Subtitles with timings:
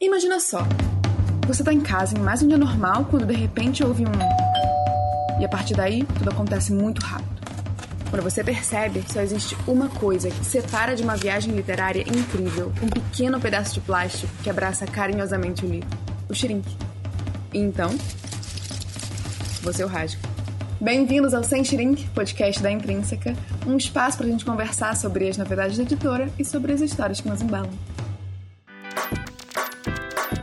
[0.00, 0.60] Imagina só,
[1.44, 5.40] você tá em casa em mais um dia normal quando de repente ouve um.
[5.40, 7.42] E a partir daí, tudo acontece muito rápido.
[8.08, 12.86] Quando você percebe, só existe uma coisa que separa de uma viagem literária incrível, um
[12.86, 15.88] pequeno pedaço de plástico que abraça carinhosamente o livro:
[16.28, 16.68] o shrink.
[17.52, 17.90] E então,
[19.62, 20.20] você o rasga.
[20.80, 23.34] Bem-vindos ao Sem Shrink, podcast da Intrínseca,
[23.66, 27.20] um espaço para a gente conversar sobre as novidades da editora e sobre as histórias
[27.20, 27.97] que nos embalam.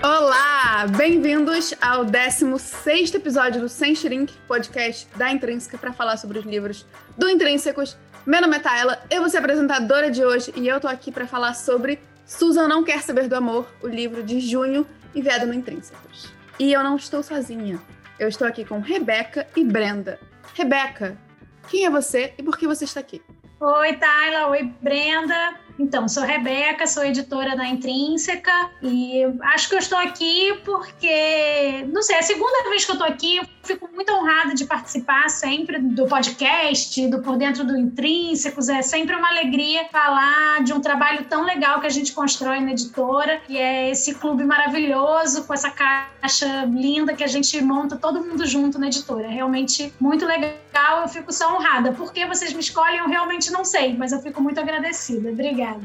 [0.05, 0.85] Olá!
[0.95, 6.85] Bem-vindos ao 16 episódio do Sem Shrink, podcast da Intrínseca, para falar sobre os livros
[7.17, 7.97] do Intrínsecos.
[8.23, 11.25] Meu nome é Tayla, eu vou ser apresentadora de hoje e eu tô aqui para
[11.25, 14.85] falar sobre Susan Não Quer Saber do Amor, o livro de junho
[15.16, 16.31] enviado no Intrínsecos.
[16.59, 17.81] E eu não estou sozinha.
[18.19, 20.19] Eu estou aqui com Rebeca e Brenda.
[20.53, 21.17] Rebeca,
[21.67, 23.23] quem é você e por que você está aqui?
[23.59, 24.49] Oi, Tayla.
[24.49, 25.64] Oi, Brenda.
[25.77, 32.02] Então, sou Rebeca, sou editora da Intrínseca e acho que eu estou aqui porque, não
[32.02, 35.80] sei, é a segunda vez que eu estou aqui, fico muito honrada de participar sempre
[35.80, 38.69] do podcast, do Por Dentro do Intrínsecos.
[38.69, 42.72] É sempre uma alegria falar de um trabalho tão legal que a gente constrói na
[42.72, 48.23] editora, e é esse clube maravilhoso com essa caixa linda que a gente monta todo
[48.23, 49.25] mundo junto na editora.
[49.25, 51.91] É realmente muito legal, eu fico só honrada.
[51.91, 55.29] Por que vocês me escolhem, eu realmente não sei, mas eu fico muito agradecida.
[55.29, 55.81] Obrigada.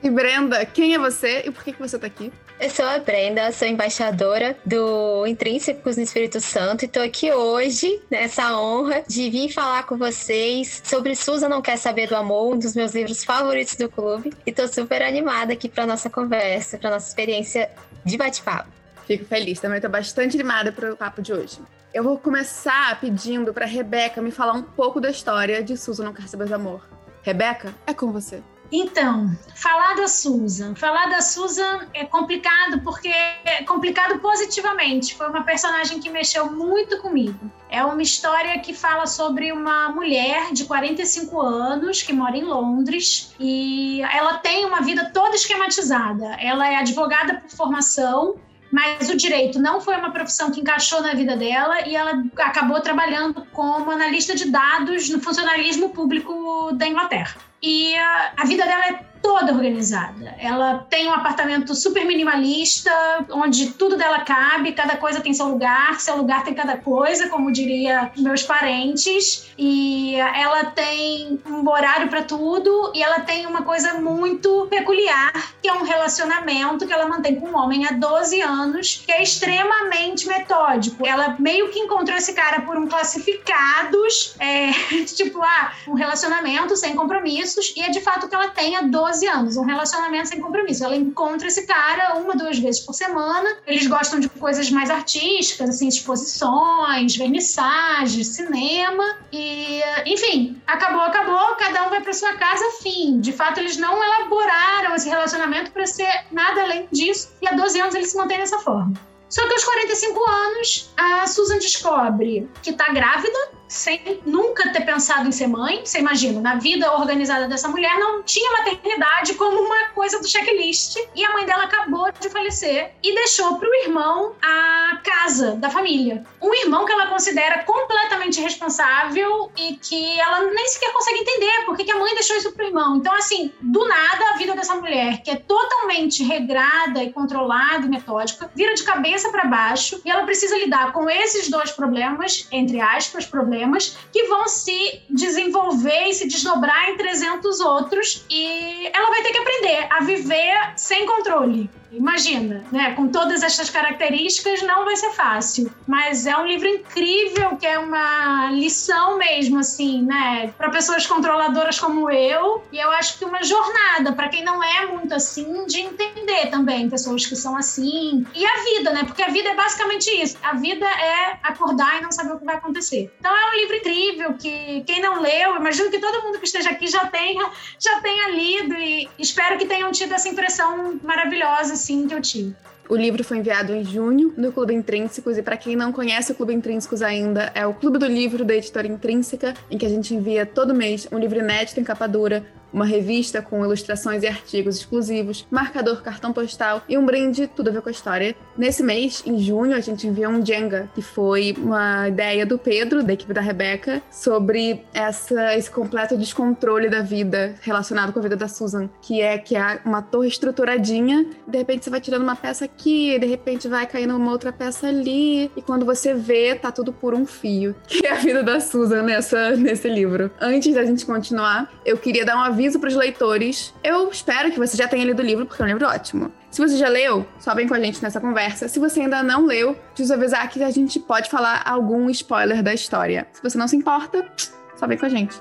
[0.00, 2.32] E Brenda, quem é você e por que, que você está aqui?
[2.60, 8.00] Eu sou a Brenda, sou embaixadora do Intrínsecos no Espírito Santo e estou aqui hoje
[8.08, 12.58] nessa honra de vir falar com vocês sobre Susan Não Quer Saber do Amor, um
[12.58, 14.32] dos meus livros favoritos do clube.
[14.46, 17.68] E estou super animada aqui para nossa conversa, para nossa experiência
[18.04, 18.70] de bate-papo.
[19.04, 21.58] Fico feliz, também estou bastante animada para o papo de hoje.
[21.92, 26.14] Eu vou começar pedindo para Rebeca me falar um pouco da história de Susan Não
[26.14, 26.86] Quer Saber do Amor.
[27.22, 28.40] Rebeca, é com você.
[28.70, 30.74] Então, falar da Susan.
[30.74, 35.14] Falar da Susan é complicado porque é complicado positivamente.
[35.14, 37.50] Foi uma personagem que mexeu muito comigo.
[37.70, 43.34] É uma história que fala sobre uma mulher de 45 anos que mora em Londres
[43.40, 46.36] e ela tem uma vida toda esquematizada.
[46.38, 48.36] Ela é advogada por formação,
[48.70, 52.80] mas o direito não foi uma profissão que encaixou na vida dela e ela acabou
[52.80, 57.36] trabalhando como analista de dados no funcionalismo público da Inglaterra.
[57.62, 58.92] E a, a vida dela é
[59.22, 60.34] toda organizada.
[60.38, 62.90] Ela tem um apartamento super minimalista,
[63.30, 67.52] onde tudo dela cabe, cada coisa tem seu lugar, seu lugar tem cada coisa, como
[67.52, 69.48] diria meus parentes.
[69.56, 75.68] E ela tem um horário para tudo e ela tem uma coisa muito peculiar, que
[75.68, 80.26] é um relacionamento que ela mantém com um homem há 12 anos, que é extremamente
[80.26, 81.06] metódico.
[81.06, 84.70] Ela meio que encontrou esse cara por um classificados, é,
[85.04, 89.07] tipo, ah, um relacionamento sem compromissos, e é de fato que ela tem há 12
[89.08, 90.84] 12 anos, um relacionamento sem compromisso.
[90.84, 93.56] Ela encontra esse cara uma, duas vezes por semana.
[93.66, 99.16] Eles gostam de coisas mais artísticas, assim, exposições, vernissagens, cinema.
[99.32, 103.18] E, enfim, acabou, acabou, cada um vai para sua casa, fim.
[103.20, 107.32] De fato, eles não elaboraram esse relacionamento para ser nada além disso.
[107.40, 108.92] E há 12 anos eles se mantêm dessa forma.
[109.30, 115.28] Só que aos 45 anos, a Susan descobre que tá grávida sem nunca ter pensado
[115.28, 115.84] em ser mãe.
[115.84, 120.96] Você imagina, na vida organizada dessa mulher não tinha maternidade como uma coisa do checklist.
[121.14, 125.70] E a mãe dela acabou de falecer e deixou para o irmão a casa da
[125.70, 126.24] família.
[126.40, 131.76] Um irmão que ela considera completamente responsável e que ela nem sequer consegue entender por
[131.76, 132.96] que a mãe deixou isso para o irmão.
[132.96, 137.88] Então, assim, do nada, a vida dessa mulher, que é totalmente regrada e controlada e
[137.88, 142.80] metódica, vira de cabeça para baixo e ela precisa lidar com esses dois problemas, entre
[142.80, 149.10] aspas, problemas problemas que vão se desenvolver e se desdobrar em 300 outros e ela
[149.10, 151.68] vai ter que aprender a viver sem controle.
[151.90, 152.92] Imagina, né?
[152.94, 157.78] Com todas essas características não vai ser fácil, mas é um livro incrível que é
[157.78, 163.42] uma lição mesmo assim, né, para pessoas controladoras como eu, e eu acho que uma
[163.42, 168.26] jornada para quem não é muito assim de entender também pessoas que são assim.
[168.34, 169.04] E a vida, né?
[169.04, 170.36] Porque a vida é basicamente isso.
[170.42, 173.12] A vida é acordar e não saber o que vai acontecer.
[173.18, 176.70] Então é um livro incrível que quem não leu, imagino que todo mundo que esteja
[176.70, 182.08] aqui já tenha já tenha lido e espero que tenham tido essa impressão maravilhosa assim
[182.08, 182.54] que eu tive.
[182.88, 186.34] O livro foi enviado em junho no Clube Intrínsecos e para quem não conhece o
[186.34, 190.14] Clube Intrínsecos ainda, é o clube do livro da editora Intrínseca, em que a gente
[190.14, 194.76] envia todo mês um livro inédito em capa dura uma revista com ilustrações e artigos
[194.76, 198.34] exclusivos, marcador cartão postal e um brinde tudo a ver com a história.
[198.56, 203.02] Nesse mês, em junho, a gente enviou um Jenga, que foi uma ideia do Pedro,
[203.02, 208.36] da equipe da Rebeca, sobre essa, esse completo descontrole da vida relacionado com a vida
[208.36, 212.36] da Susan, que é que é uma torre estruturadinha, de repente você vai tirando uma
[212.36, 216.70] peça aqui, de repente vai caindo uma outra peça ali, e quando você vê, tá
[216.70, 217.74] tudo por um fio.
[217.98, 220.30] Que é a vida da Susan nessa, nesse livro.
[220.40, 223.72] Antes da gente continuar, eu queria dar um aviso para os leitores.
[223.84, 226.32] Eu espero que você já tenha lido o livro, porque é um livro ótimo.
[226.50, 228.66] Se você já leu, só vem com a gente nessa conversa.
[228.66, 232.74] Se você ainda não leu, preciso avisar que a gente pode falar algum spoiler da
[232.74, 233.28] história.
[233.32, 234.26] Se você não se importa,
[234.74, 235.40] só vem com a gente.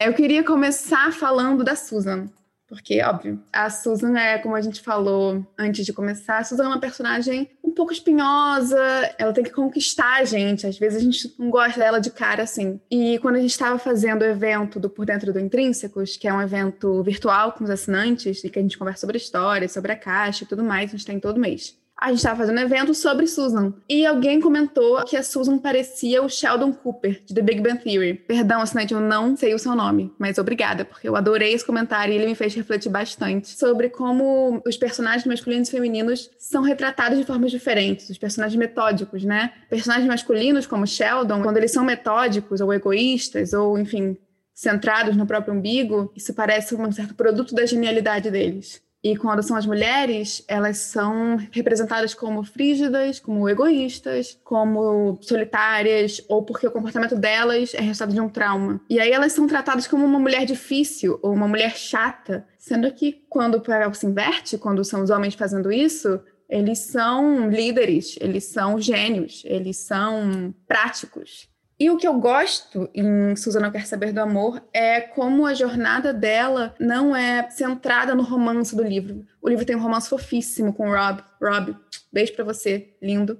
[0.00, 2.26] Eu queria começar falando da Susan.
[2.68, 6.68] Porque, óbvio, a Susan é, como a gente falou antes de começar, a Susan é
[6.68, 8.78] uma personagem um pouco espinhosa,
[9.18, 10.66] ela tem que conquistar a gente.
[10.66, 12.80] Às vezes a gente não gosta dela de cara assim.
[12.90, 16.32] E quando a gente estava fazendo o evento do Por Dentro do Intrínsecos, que é
[16.32, 19.92] um evento virtual com os assinantes, e que a gente conversa sobre a história, sobre
[19.92, 22.62] a caixa e tudo mais, a gente tem todo mês a gente estava fazendo um
[22.62, 23.72] evento sobre Susan.
[23.88, 28.14] E alguém comentou que a Susan parecia o Sheldon Cooper, de The Big Bang Theory.
[28.14, 32.12] Perdão, assinante, eu não sei o seu nome, mas obrigada, porque eu adorei esse comentário
[32.12, 37.18] e ele me fez refletir bastante sobre como os personagens masculinos e femininos são retratados
[37.18, 38.10] de formas diferentes.
[38.10, 39.52] Os personagens metódicos, né?
[39.70, 44.18] Personagens masculinos, como Sheldon, quando eles são metódicos ou egoístas, ou, enfim,
[44.54, 48.82] centrados no próprio umbigo, isso parece um certo produto da genialidade deles.
[49.06, 56.42] E quando são as mulheres, elas são representadas como frígidas, como egoístas, como solitárias, ou
[56.42, 58.80] porque o comportamento delas é resultado de um trauma.
[58.90, 63.24] E aí elas são tratadas como uma mulher difícil ou uma mulher chata, sendo que
[63.28, 68.42] quando o papel se inverte, quando são os homens fazendo isso, eles são líderes, eles
[68.46, 71.48] são gênios, eles são práticos.
[71.78, 76.12] E o que eu gosto em Susana Quer Saber do Amor é como a jornada
[76.12, 79.26] dela não é centrada no romance do livro.
[79.42, 81.22] O livro tem um romance fofíssimo com Rob.
[81.40, 81.76] Rob,
[82.10, 83.38] beijo para você, lindo.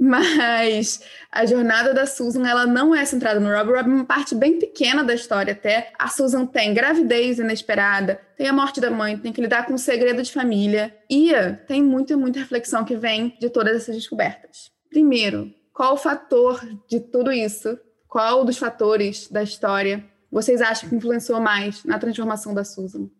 [0.00, 3.70] Mas a jornada da Susan, ela não é centrada no Rob.
[3.70, 5.92] Rob é uma parte bem pequena da história até.
[5.98, 9.78] A Susan tem gravidez inesperada, tem a morte da mãe, tem que lidar com o
[9.78, 10.94] segredo de família.
[11.10, 11.30] E
[11.66, 14.70] tem muita, muita reflexão que vem de todas essas descobertas.
[14.88, 16.58] Primeiro, qual o fator
[16.88, 17.78] de tudo isso?
[18.08, 20.02] Qual dos fatores da história
[20.32, 23.10] vocês acham que influenciou mais na transformação da Susan?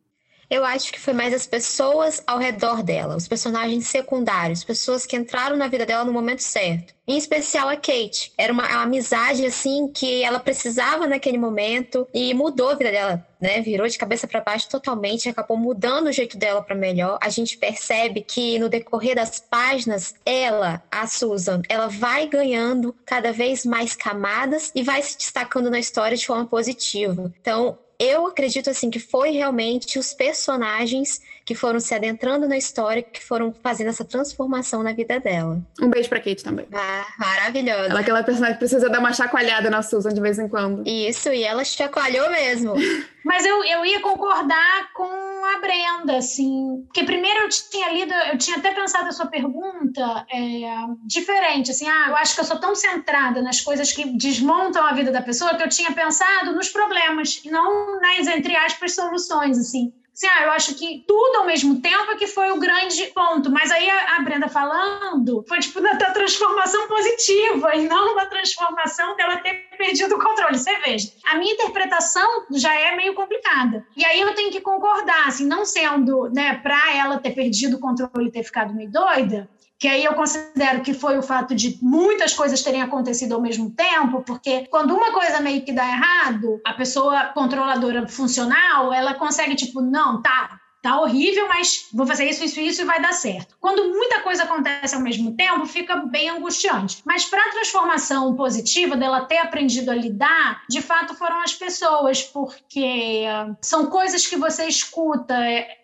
[0.48, 5.16] Eu acho que foi mais as pessoas ao redor dela, os personagens secundários, pessoas que
[5.16, 6.94] entraram na vida dela no momento certo.
[7.08, 8.32] Em especial a Kate.
[8.36, 13.26] Era uma, uma amizade, assim, que ela precisava naquele momento e mudou a vida dela,
[13.40, 13.60] né?
[13.60, 17.18] Virou de cabeça para baixo totalmente, acabou mudando o jeito dela para melhor.
[17.20, 23.32] A gente percebe que no decorrer das páginas, ela, a Susan, ela vai ganhando cada
[23.32, 27.32] vez mais camadas e vai se destacando na história de forma positiva.
[27.40, 33.00] Então, eu acredito assim que foi realmente os personagens que foram se adentrando na história,
[33.00, 35.62] que foram fazendo essa transformação na vida dela.
[35.80, 36.66] Um beijo pra Kate também.
[36.74, 37.84] Ah, maravilhosa.
[37.84, 40.82] Ela é aquela personagem que precisa dar uma chacoalhada na Susan de vez em quando.
[40.84, 42.74] Isso, e ela chacoalhou mesmo.
[43.24, 46.82] Mas eu, eu ia concordar com a Brenda, assim.
[46.86, 50.62] Porque primeiro eu tinha lido, eu tinha até pensado a sua pergunta é,
[51.04, 54.92] diferente, assim, ah, eu acho que eu sou tão centrada nas coisas que desmontam a
[54.92, 59.58] vida da pessoa que eu tinha pensado nos problemas e não nas, entre aspas, soluções,
[59.58, 63.06] assim assim, ah, eu acho que tudo ao mesmo tempo é que foi o grande
[63.08, 63.50] ponto.
[63.50, 68.24] Mas aí a, a Brenda falando foi tipo da, da, transformação positiva e não uma
[68.26, 70.58] transformação dela ter perdido o controle.
[70.58, 73.86] Você veja, a minha interpretação já é meio complicada.
[73.94, 77.80] E aí eu tenho que concordar, assim, não sendo, né, para ela ter perdido o
[77.80, 79.48] controle e ter ficado meio doida,
[79.78, 83.70] que aí eu considero que foi o fato de muitas coisas terem acontecido ao mesmo
[83.70, 89.54] tempo, porque quando uma coisa meio que dá errado, a pessoa controladora funcional, ela consegue
[89.54, 93.56] tipo, não, tá, tá horrível, mas vou fazer isso, isso, isso e vai dar certo.
[93.60, 97.02] Quando muita coisa acontece ao mesmo tempo, fica bem angustiante.
[97.04, 102.22] Mas para a transformação positiva dela ter aprendido a lidar, de fato foram as pessoas,
[102.22, 103.24] porque
[103.60, 105.34] são coisas que você escuta,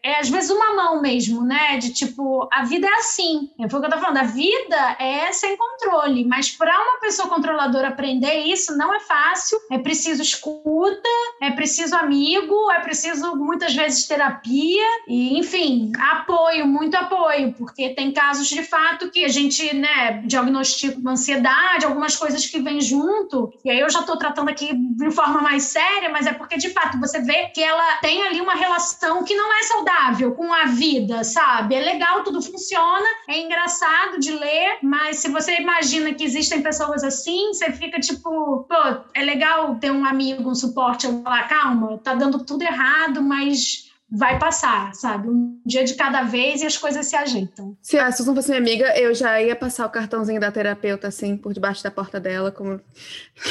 [0.04, 1.76] é, às vezes uma mão mesmo, né?
[1.78, 3.50] De tipo, a vida é assim.
[3.58, 7.28] É o que eu tô falando, a vida é sem controle, mas para uma pessoa
[7.28, 11.08] controladora aprender isso não é fácil, é preciso escuta,
[11.40, 18.12] é preciso amigo, é preciso muitas vezes terapia e, enfim, apoio, muito apoio, porque tem
[18.12, 23.52] casos de fato que a gente, né, diagnostica uma ansiedade, algumas coisas que vêm junto,
[23.64, 26.70] e aí eu já estou tratando aqui de forma mais séria, mas é porque de
[26.70, 29.91] fato você vê que ela tem ali uma relação que não é saudável
[30.34, 31.74] com a vida, sabe?
[31.74, 37.04] É legal, tudo funciona, é engraçado de ler, mas se você imagina que existem pessoas
[37.04, 42.14] assim, você fica tipo, pô, é legal ter um amigo, um suporte, falar, calma, tá
[42.14, 45.28] dando tudo errado, mas vai passar, sabe?
[45.28, 47.74] Um dia de cada vez e as coisas se ajeitam.
[47.80, 51.34] Se a Susan fosse minha amiga, eu já ia passar o cartãozinho da terapeuta, assim,
[51.34, 52.78] por debaixo da porta dela, como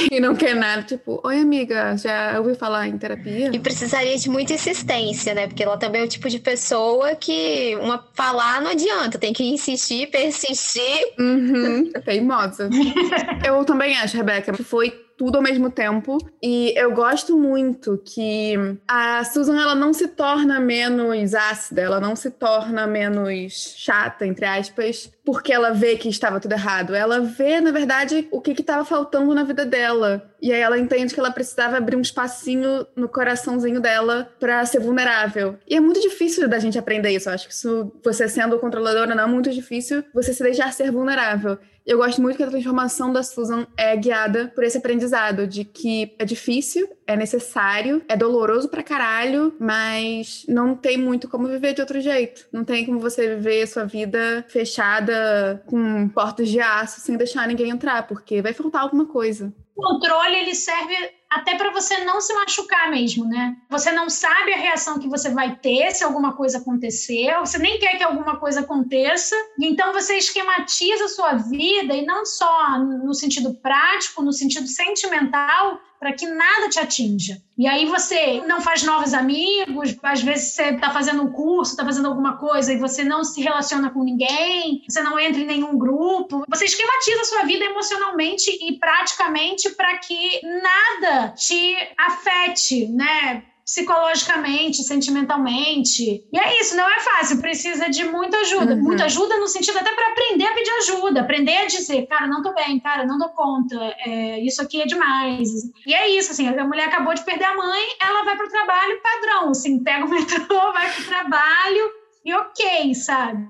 [0.07, 0.83] quem não quer nada.
[0.83, 3.49] Tipo, oi, amiga, já ouviu falar em terapia?
[3.51, 5.47] E precisaria de muita insistência, né?
[5.47, 9.43] Porque ela também é o tipo de pessoa que uma falar não adianta, tem que
[9.43, 11.13] insistir, persistir.
[11.17, 12.69] Uhum, teimosa.
[13.45, 16.17] eu também acho, Rebeca, que foi tudo ao mesmo tempo.
[16.41, 18.55] E eu gosto muito que
[18.87, 24.45] a Susan ela não se torna menos ácida, ela não se torna menos chata, entre
[24.45, 26.95] aspas, porque ela vê que estava tudo errado.
[26.95, 30.27] Ela vê, na verdade, o que estava faltando na vida dela.
[30.41, 34.79] E aí ela entende que ela precisava abrir um espacinho no coraçãozinho dela para ser
[34.79, 35.55] vulnerável.
[35.69, 37.29] E é muito difícil da gente aprender isso.
[37.29, 40.91] Eu acho que isso, você sendo controladora, não é muito difícil você se deixar ser
[40.91, 41.59] vulnerável.
[41.85, 46.13] Eu gosto muito que a transformação da Susan é guiada por esse aprendizado de que
[46.19, 51.81] é difícil, é necessário, é doloroso pra caralho, mas não tem muito como viver de
[51.81, 52.47] outro jeito.
[52.51, 57.71] Não tem como você viver sua vida fechada com portas de aço sem deixar ninguém
[57.71, 59.51] entrar, porque vai faltar alguma coisa.
[59.75, 60.95] O controle ele serve
[61.31, 63.55] até para você não se machucar mesmo, né?
[63.69, 67.79] Você não sabe a reação que você vai ter se alguma coisa acontecer, você nem
[67.79, 73.13] quer que alguma coisa aconteça, então você esquematiza a sua vida e não só no
[73.13, 77.39] sentido prático, no sentido sentimental, para que nada te atinja.
[77.55, 81.85] E aí você não faz novos amigos, às vezes você está fazendo um curso, está
[81.85, 85.77] fazendo alguma coisa e você não se relaciona com ninguém, você não entra em nenhum
[85.77, 86.43] grupo.
[86.49, 93.43] Você esquematiza a sua vida emocionalmente e praticamente para que nada te afete, né?
[93.71, 96.27] Psicologicamente, sentimentalmente.
[96.29, 98.73] E é isso, não é fácil, precisa de muita ajuda.
[98.73, 98.81] Uhum.
[98.81, 102.43] Muita ajuda no sentido até para aprender a pedir ajuda, aprender a dizer, cara, não
[102.43, 105.49] tô bem, cara, não dou conta, é, isso aqui é demais.
[105.87, 109.01] E é isso, assim, a mulher acabou de perder a mãe, ela vai pro trabalho
[109.01, 111.91] padrão, assim, pega o metrô, vai pro trabalho,
[112.25, 113.47] e ok, sabe?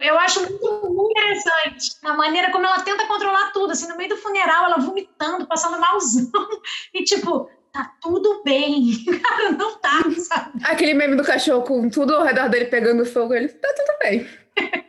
[0.00, 4.08] Eu acho muito, muito interessante a maneira como ela tenta controlar tudo, assim, no meio
[4.08, 6.30] do funeral, ela vomitando, passando malzão,
[6.94, 9.04] e tipo, tá tudo bem.
[9.22, 10.60] Cara, não tá, sabe?
[10.64, 14.26] Aquele meme do cachorro com tudo ao redor dele pegando fogo, ele tá tudo bem.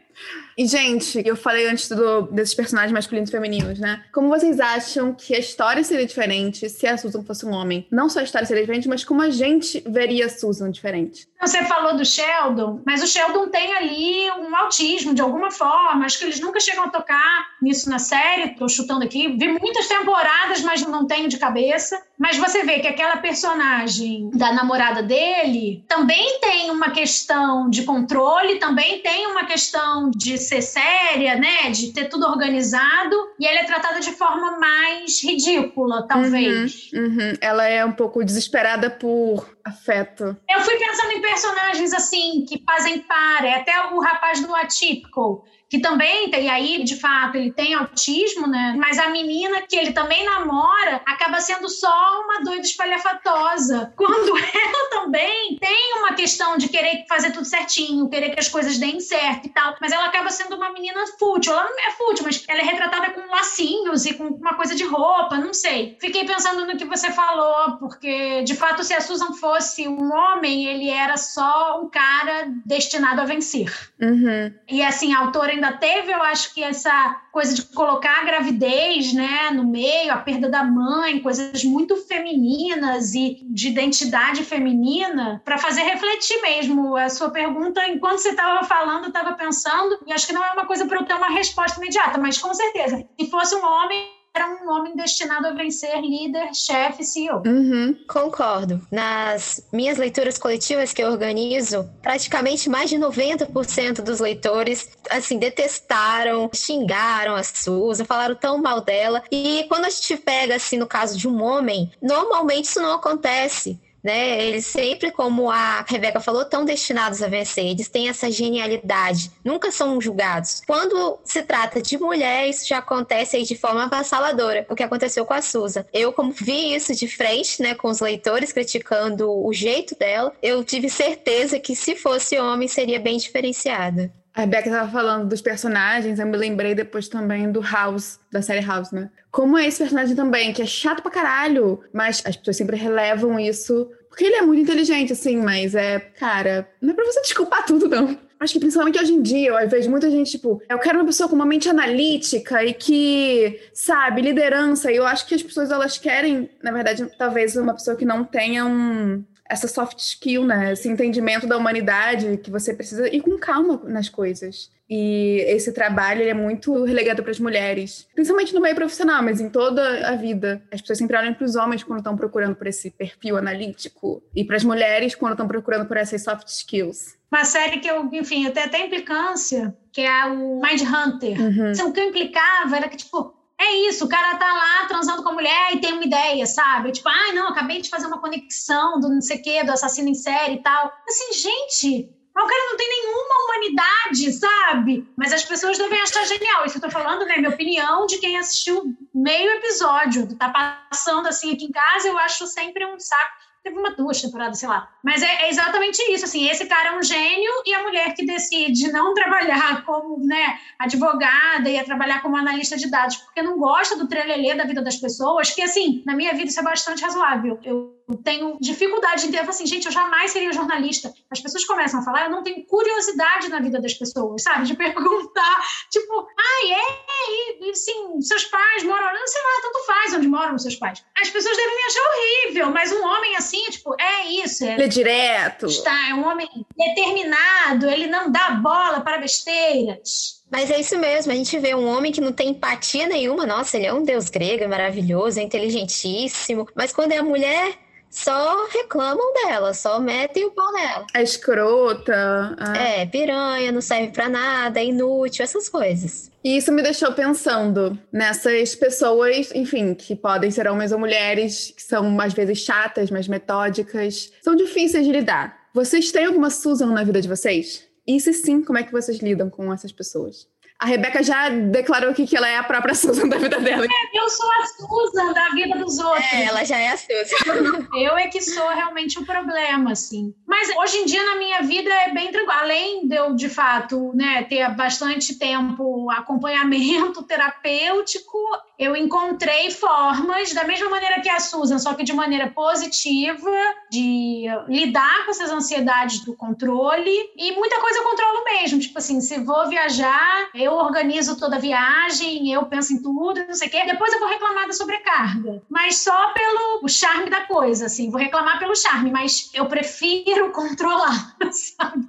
[0.60, 4.04] E, gente, eu falei antes do, desses personagens masculinos e femininos, né?
[4.12, 7.88] Como vocês acham que a história seria diferente se a Susan fosse um homem?
[7.90, 11.30] Não só a história seria diferente, mas como a gente veria a Susan diferente?
[11.40, 16.04] Você falou do Sheldon, mas o Sheldon tem ali um autismo de alguma forma.
[16.04, 18.56] Acho que eles nunca chegam a tocar nisso na série.
[18.56, 19.30] Tô chutando aqui.
[19.38, 22.04] Vi muitas temporadas, mas não tenho de cabeça.
[22.18, 28.60] Mas você vê que aquela personagem da namorada dele também tem uma questão de controle,
[28.60, 31.70] também tem uma questão de ser séria, né?
[31.72, 33.16] De ter tudo organizado.
[33.40, 36.90] E ela é tratada de forma mais ridícula, talvez.
[36.94, 37.34] Uhum, uhum.
[37.40, 40.36] Ela é um pouco desesperada por afeto.
[40.50, 43.46] Eu fui pensando em personagens assim, que fazem par.
[43.46, 48.48] É até o rapaz do Atípico que também tem aí, de fato, ele tem autismo,
[48.48, 48.74] né?
[48.76, 53.94] Mas a menina que ele também namora acaba sendo só uma doida espalhafatosa.
[53.96, 58.80] Quando ela também tem uma questão de querer fazer tudo certinho, querer que as coisas
[58.80, 61.54] deem certo e tal, mas ela acaba sendo uma menina fútil.
[61.54, 64.84] Ela não é fútil, mas ela é retratada com lacinhos e com uma coisa de
[64.84, 65.98] roupa, não sei.
[66.02, 70.66] Fiquei pensando no que você falou, porque de fato, se a Susan fosse um homem,
[70.66, 73.72] ele era só um cara destinado a vencer.
[74.02, 74.52] Uhum.
[74.68, 79.14] E assim, a autora ainda teve, eu acho que essa coisa de colocar a gravidez,
[79.14, 85.58] né, no meio, a perda da mãe, coisas muito femininas e de identidade feminina, para
[85.58, 86.96] fazer refletir mesmo.
[86.96, 90.52] A sua pergunta, enquanto você estava falando, eu estava pensando, e acho que não é
[90.54, 94.19] uma coisa para eu ter uma resposta imediata, mas com certeza, se fosse um homem
[94.40, 97.44] era um homem destinado a vencer líder, chefe, CEO.
[97.46, 98.82] Uhum, concordo.
[98.90, 106.50] Nas minhas leituras coletivas que eu organizo, praticamente mais de 90% dos leitores, assim, detestaram,
[106.54, 109.24] xingaram a Susan, falaram tão mal dela.
[109.30, 113.80] E quando a gente pega, assim, no caso de um homem, normalmente isso não acontece
[114.04, 114.46] né?
[114.46, 117.66] Eles sempre, como a Rebeca falou, estão destinados a vencer.
[117.66, 120.62] Eles têm essa genialidade, nunca são julgados.
[120.66, 125.26] Quando se trata de mulher, isso já acontece aí de forma avassaladora, o que aconteceu
[125.26, 125.86] com a Susan.
[125.94, 130.64] Eu, como vi isso de frente, né, com os leitores criticando o jeito dela, eu
[130.64, 134.12] tive certeza que se fosse homem seria bem diferenciada.
[134.40, 138.66] A Rebecca estava falando dos personagens, eu me lembrei depois também do House, da série
[138.66, 139.10] House, né?
[139.30, 143.38] Como é esse personagem também, que é chato pra caralho, mas as pessoas sempre relevam
[143.38, 143.92] isso.
[144.08, 147.90] Porque ele é muito inteligente, assim, mas é, cara, não é pra você desculpar tudo,
[147.90, 148.18] não.
[148.40, 151.28] Acho que principalmente hoje em dia, eu vejo muita gente, tipo, eu quero uma pessoa
[151.28, 154.90] com uma mente analítica e que, sabe, liderança.
[154.90, 158.24] E eu acho que as pessoas, elas querem, na verdade, talvez uma pessoa que não
[158.24, 160.74] tenha um, essa soft skill, né?
[160.74, 164.70] Esse entendimento da humanidade que você precisa ir com calma nas coisas.
[164.90, 169.48] E esse trabalho é muito relegado para as mulheres, principalmente no meio profissional, mas em
[169.48, 170.64] toda a vida.
[170.72, 174.44] As pessoas sempre olham para os homens quando estão procurando por esse perfil analítico e
[174.44, 177.18] para as mulheres quando estão procurando por essas soft skills.
[177.32, 181.40] Uma série que eu, enfim, até até implicância, que é o Mind Hunter.
[181.40, 181.72] Uhum.
[181.72, 185.22] Então, o que eu implicava era que, tipo, é isso, o cara tá lá transando
[185.22, 186.94] com a mulher e tem uma ideia, sabe?
[186.94, 189.72] Tipo, ai, ah, não, acabei de fazer uma conexão do não sei o quê, do
[189.74, 190.92] assassino em série e tal.
[191.08, 192.10] Assim, gente,
[192.44, 195.12] o cara não tem nenhuma humanidade, sabe?
[195.18, 196.66] Mas as pessoas devem achar genial.
[196.66, 197.38] Isso eu tô falando, né?
[197.38, 200.34] Minha opinião de quem assistiu meio episódio.
[200.38, 204.60] Tá passando assim aqui em casa, eu acho sempre um saco teve uma duas temporadas,
[204.60, 204.90] sei lá.
[205.04, 208.26] Mas é, é, exatamente isso, assim, esse cara é um gênio e a mulher que
[208.26, 213.58] decide não trabalhar como, né, advogada e a trabalhar como analista de dados, porque não
[213.58, 217.04] gosta do trelelê da vida das pessoas, que, assim, na minha vida isso é bastante
[217.04, 217.60] razoável.
[217.64, 221.14] Eu tenho dificuldade de entender, assim, gente, eu jamais seria jornalista.
[221.30, 224.66] As pessoas começam a falar, eu não tenho curiosidade na vida das pessoas, sabe?
[224.66, 225.62] De perguntar,
[225.92, 230.58] tipo, ai, é, e, assim, seus pais moram, não sei lá, tanto faz onde moram
[230.58, 231.04] seus pais.
[231.22, 234.64] As pessoas devem me achar horrível, mas um homem assim, tipo, é isso.
[234.64, 235.66] É, ele é direto.
[235.66, 240.40] Está, é um homem determinado, ele não dá bola para besteiras.
[240.50, 243.46] Mas é isso mesmo, a gente vê um homem que não tem empatia nenhuma.
[243.46, 246.68] Nossa, ele é um deus grego, é maravilhoso, é inteligentíssimo.
[246.74, 247.78] Mas quando é a mulher,
[248.10, 251.06] só reclamam dela, só metem o pau nela.
[251.14, 252.56] É escrota.
[252.76, 256.29] É, piranha, não serve para nada, é inútil, essas coisas.
[256.44, 261.82] E isso me deixou pensando nessas pessoas, enfim, que podem ser homens ou mulheres, que
[261.82, 265.68] são às vezes chatas, mas metódicas, são difíceis de lidar.
[265.74, 267.86] Vocês têm alguma Susan na vida de vocês?
[268.08, 270.48] E se sim, como é que vocês lidam com essas pessoas?
[270.80, 273.86] A Rebeca já declarou aqui que ela é a própria Susan da vida dela.
[273.86, 276.34] É, eu sou a Susan da vida dos outros.
[276.34, 277.88] É, ela já é a Susan.
[278.00, 280.34] eu é que sou realmente o problema, assim.
[280.48, 282.60] Mas hoje em dia na minha vida é bem tranquilo.
[282.62, 288.38] Além de eu, de fato, né, ter bastante tempo acompanhamento terapêutico,
[288.78, 293.52] eu encontrei formas, da mesma maneira que a Susan, só que de maneira positiva,
[293.92, 297.12] de lidar com essas ansiedades do controle.
[297.36, 298.80] E muita coisa eu controlo mesmo.
[298.80, 303.54] Tipo assim, se vou viajar, eu organizo toda a viagem, eu penso em tudo, não
[303.54, 303.86] sei o quê.
[303.86, 305.62] Depois eu vou reclamar da sobrecarga.
[305.70, 308.10] Mas só pelo charme da coisa, assim.
[308.10, 312.08] Vou reclamar pelo charme, mas eu prefiro controlar, sabe?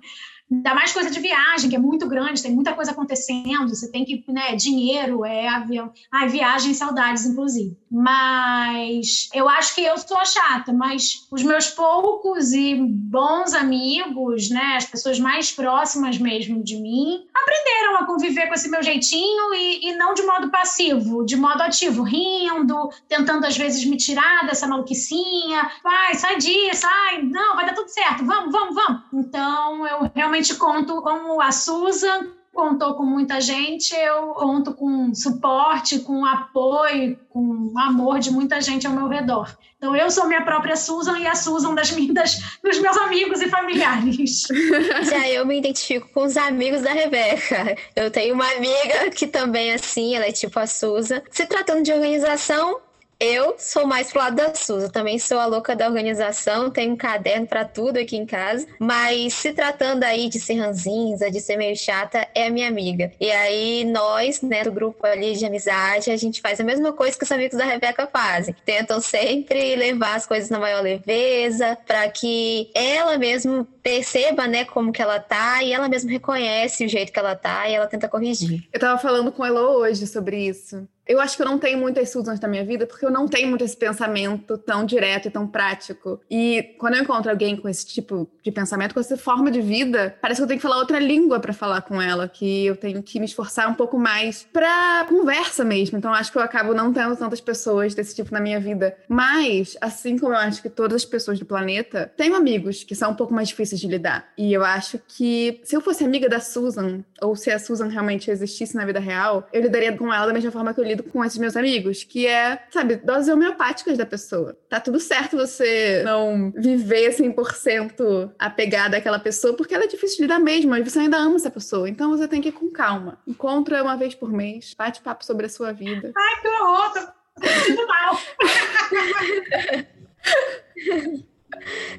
[0.51, 4.05] Ainda mais coisa de viagem, que é muito grande, tem muita coisa acontecendo, você tem
[4.05, 5.93] que, né, dinheiro, é avião.
[6.11, 7.77] Ai, viagem, saudades, inclusive.
[7.89, 14.51] Mas eu acho que eu sou a chata, mas os meus poucos e bons amigos,
[14.51, 19.55] né, as pessoas mais próximas mesmo de mim, aprenderam a conviver com esse meu jeitinho
[19.55, 24.47] e, e não de modo passivo, de modo ativo, rindo, tentando às vezes me tirar
[24.47, 25.71] dessa maluquicinha.
[25.83, 29.03] Vai, sai disso, sai, não, vai dar tudo certo, vamos, vamos, vamos.
[29.13, 35.15] Então eu realmente realmente conto como a Susan contou com muita gente, eu conto com
[35.15, 39.57] suporte, com apoio, com amor de muita gente ao meu redor.
[39.77, 43.49] Então eu sou minha própria Susan e a Susan das minhas, dos meus amigos e
[43.49, 44.49] familiares.
[45.09, 47.77] Já eu me identifico com os amigos da Rebeca.
[47.95, 51.23] Eu tenho uma amiga que também é assim, ela é tipo a Susan.
[51.31, 52.81] Se tratando de organização,
[53.21, 56.97] eu sou mais pro lado da Suza, também sou a louca da organização, tenho um
[56.97, 61.59] caderno para tudo aqui em casa, mas se tratando aí de ser ranzinza, de ser
[61.59, 63.13] meio chata, é a minha amiga.
[63.21, 67.19] E aí nós, né, do grupo ali de amizade, a gente faz a mesma coisa
[67.19, 68.57] que os amigos da Rebeca fazem.
[68.65, 74.93] Tentam sempre levar as coisas na maior leveza, para que ela mesmo perceba, né, como
[74.93, 78.09] que ela tá e ela mesma reconhece o jeito que ela tá e ela tenta
[78.09, 78.67] corrigir.
[78.73, 82.09] Eu tava falando com ela hoje sobre isso Eu acho que eu não tenho muitas
[82.11, 85.45] Susans na minha vida porque eu não tenho muito esse pensamento tão direto e tão
[85.45, 86.21] prático.
[86.31, 90.17] E quando eu encontro alguém com esse tipo de pensamento, com essa forma de vida,
[90.23, 93.03] parece que eu tenho que falar outra língua para falar com ela, que eu tenho
[93.03, 95.99] que me esforçar um pouco mais pra conversa mesmo.
[95.99, 98.97] Então acho que eu acabo não tendo tantas pessoas desse tipo na minha vida.
[99.09, 103.11] Mas, assim como eu acho que todas as pessoas do planeta, tenho amigos que são
[103.11, 104.29] um pouco mais difíceis de lidar.
[104.39, 108.31] E eu acho que se eu fosse amiga da Susan, ou se a Susan realmente
[108.31, 111.25] existisse na vida real, eu lidaria com ela da mesma forma que eu lido com
[111.25, 114.57] esses meus amigos, que é, sabe, doses homeopáticas da pessoa.
[114.69, 120.23] Tá tudo certo você não viver 100% apegada àquela pessoa, porque ela é difícil de
[120.23, 121.89] lidar mesmo, e você ainda ama essa pessoa.
[121.89, 123.19] Então você tem que ir com calma.
[123.27, 126.13] Encontra uma vez por mês, bate papo sobre a sua vida.
[126.17, 126.93] Ai, que horror!
[127.41, 128.21] Tô sentindo mal.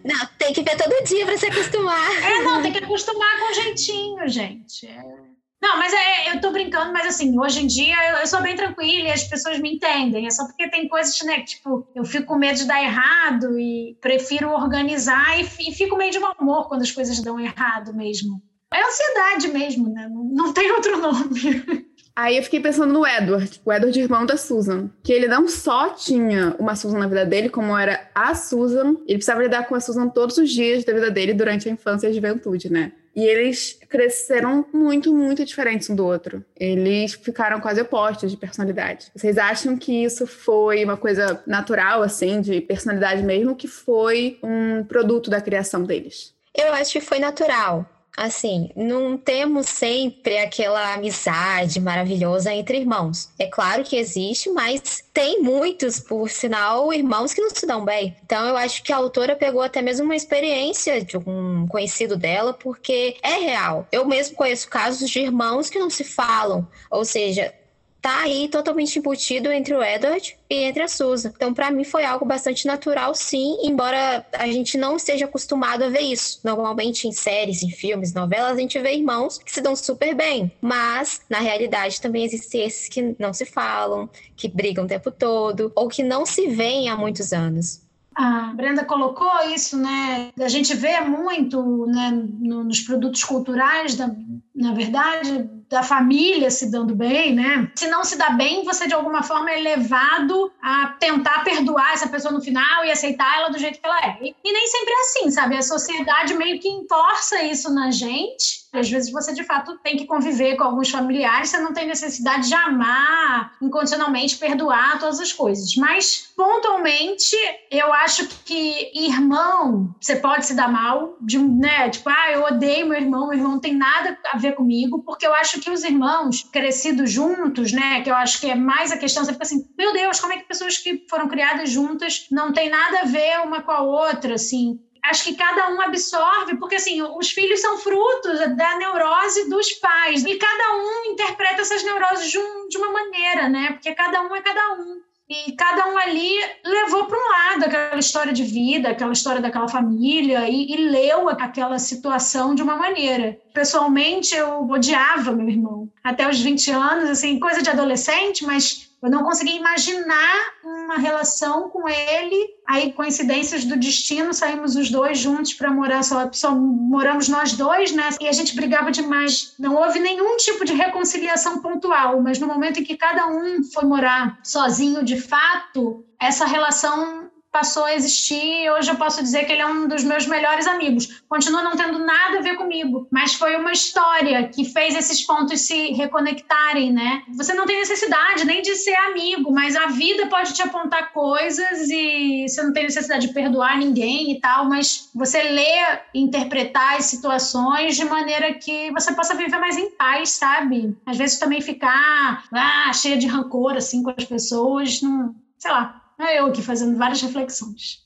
[0.04, 2.24] Não, tem que ver todo dia para se acostumar.
[2.24, 4.88] É, não, tem que acostumar com jeitinho, gente.
[4.88, 5.31] É...
[5.62, 8.56] Não, mas é, eu tô brincando, mas assim, hoje em dia eu, eu, sou bem
[8.56, 10.26] tranquila e as pessoas me entendem.
[10.26, 13.96] É só porque tem coisas, né, tipo, eu fico com medo de dar errado e
[14.02, 18.42] prefiro organizar e, e fico meio de mau humor quando as coisas dão errado mesmo.
[18.74, 20.10] É ansiedade mesmo, né?
[20.10, 21.86] Não, não tem outro nome.
[22.16, 25.90] Aí eu fiquei pensando no Edward, o Edward irmão da Susan, que ele não só
[25.90, 29.80] tinha uma Susan na vida dele, como era a Susan, ele precisava lidar com a
[29.80, 32.92] Susan todos os dias da vida dele durante a infância e a juventude, né?
[33.16, 36.44] E eles cresceram muito, muito diferentes um do outro.
[36.58, 39.12] Eles ficaram quase opostos de personalidade.
[39.16, 44.84] Vocês acham que isso foi uma coisa natural, assim, de personalidade mesmo, que foi um
[44.84, 46.34] produto da criação deles?
[46.56, 53.30] Eu acho que foi natural assim, não temos sempre aquela amizade maravilhosa entre irmãos.
[53.40, 58.16] É claro que existe, mas tem muitos, por sinal, irmãos que não se dão bem.
[58.26, 62.54] Então eu acho que a autora pegou até mesmo uma experiência de um conhecido dela,
[62.54, 63.88] porque é real.
[63.92, 67.54] Eu mesmo conheço casos de irmãos que não se falam, ou seja,
[68.02, 71.32] tá aí totalmente embutido entre o Edward e entre a Susan.
[71.36, 75.90] Então, para mim, foi algo bastante natural, sim, embora a gente não esteja acostumado a
[75.90, 76.40] ver isso.
[76.44, 80.52] Normalmente, em séries, em filmes, novelas, a gente vê irmãos que se dão super bem,
[80.60, 85.72] mas na realidade também existem esses que não se falam, que brigam o tempo todo,
[85.76, 87.82] ou que não se veem há muitos anos.
[88.14, 90.32] A Brenda colocou isso, né?
[90.38, 94.14] A gente vê muito né, nos produtos culturais, da,
[94.56, 97.72] na verdade, da família se dando bem, né?
[97.76, 102.10] Se não se dá bem, você de alguma forma é levado a tentar perdoar essa
[102.10, 104.18] pessoa no final e aceitar ela do jeito que ela é.
[104.22, 105.56] E, nem sempre é assim, sabe?
[105.56, 108.62] A sociedade meio que entorça isso na gente.
[108.74, 112.48] Às vezes você de fato tem que conviver com alguns familiares, você não tem necessidade
[112.48, 115.76] de amar incondicionalmente, perdoar todas as coisas.
[115.76, 117.36] Mas pontualmente,
[117.70, 121.90] eu acho que irmão, você pode se dar mal, de, né?
[121.90, 125.26] Tipo, ah, eu odeio meu irmão, meu irmão não tem nada a ver comigo, porque
[125.26, 128.98] eu acho que os irmãos crescidos juntos, né, que eu acho que é mais a
[128.98, 132.52] questão, você fica assim, meu Deus, como é que pessoas que foram criadas juntas não
[132.52, 136.76] tem nada a ver uma com a outra, assim, acho que cada um absorve, porque
[136.76, 142.30] assim, os filhos são frutos da neurose dos pais, e cada um interpreta essas neuroses
[142.30, 143.72] de, um, de uma maneira, né?
[143.74, 145.02] Porque cada um é cada um.
[145.32, 146.30] E cada um ali
[146.66, 151.30] levou para um lado aquela história de vida, aquela história daquela família, e, e, leu
[151.30, 153.38] aquela situação de uma maneira.
[153.54, 155.90] Pessoalmente, eu odiava meu irmão.
[156.04, 161.70] Até os 20 anos, assim, coisa de adolescente, mas eu não conseguia imaginar uma relação
[161.70, 162.56] com ele.
[162.68, 167.92] Aí, coincidências do destino, saímos os dois juntos para morar só, só moramos nós dois,
[167.92, 168.10] né?
[168.20, 169.56] E a gente brigava demais.
[169.58, 173.86] Não houve nenhum tipo de reconciliação pontual, mas no momento em que cada um foi
[173.86, 178.70] morar sozinho de fato, essa relação passou a existir.
[178.72, 181.22] Hoje eu posso dizer que ele é um dos meus melhores amigos.
[181.28, 185.62] Continua não tendo nada a ver comigo, mas foi uma história que fez esses pontos
[185.62, 187.24] se reconectarem, né?
[187.36, 191.90] Você não tem necessidade nem de ser amigo, mas a vida pode te apontar coisas
[191.90, 195.82] e você não tem necessidade de perdoar ninguém e tal, mas você lê
[196.14, 200.96] e interpretar as situações de maneira que você possa viver mais em paz, sabe?
[201.06, 206.01] Às vezes também ficar ah, cheia de rancor assim com as pessoas, não, sei lá,
[206.28, 208.06] é eu aqui fazendo várias reflexões.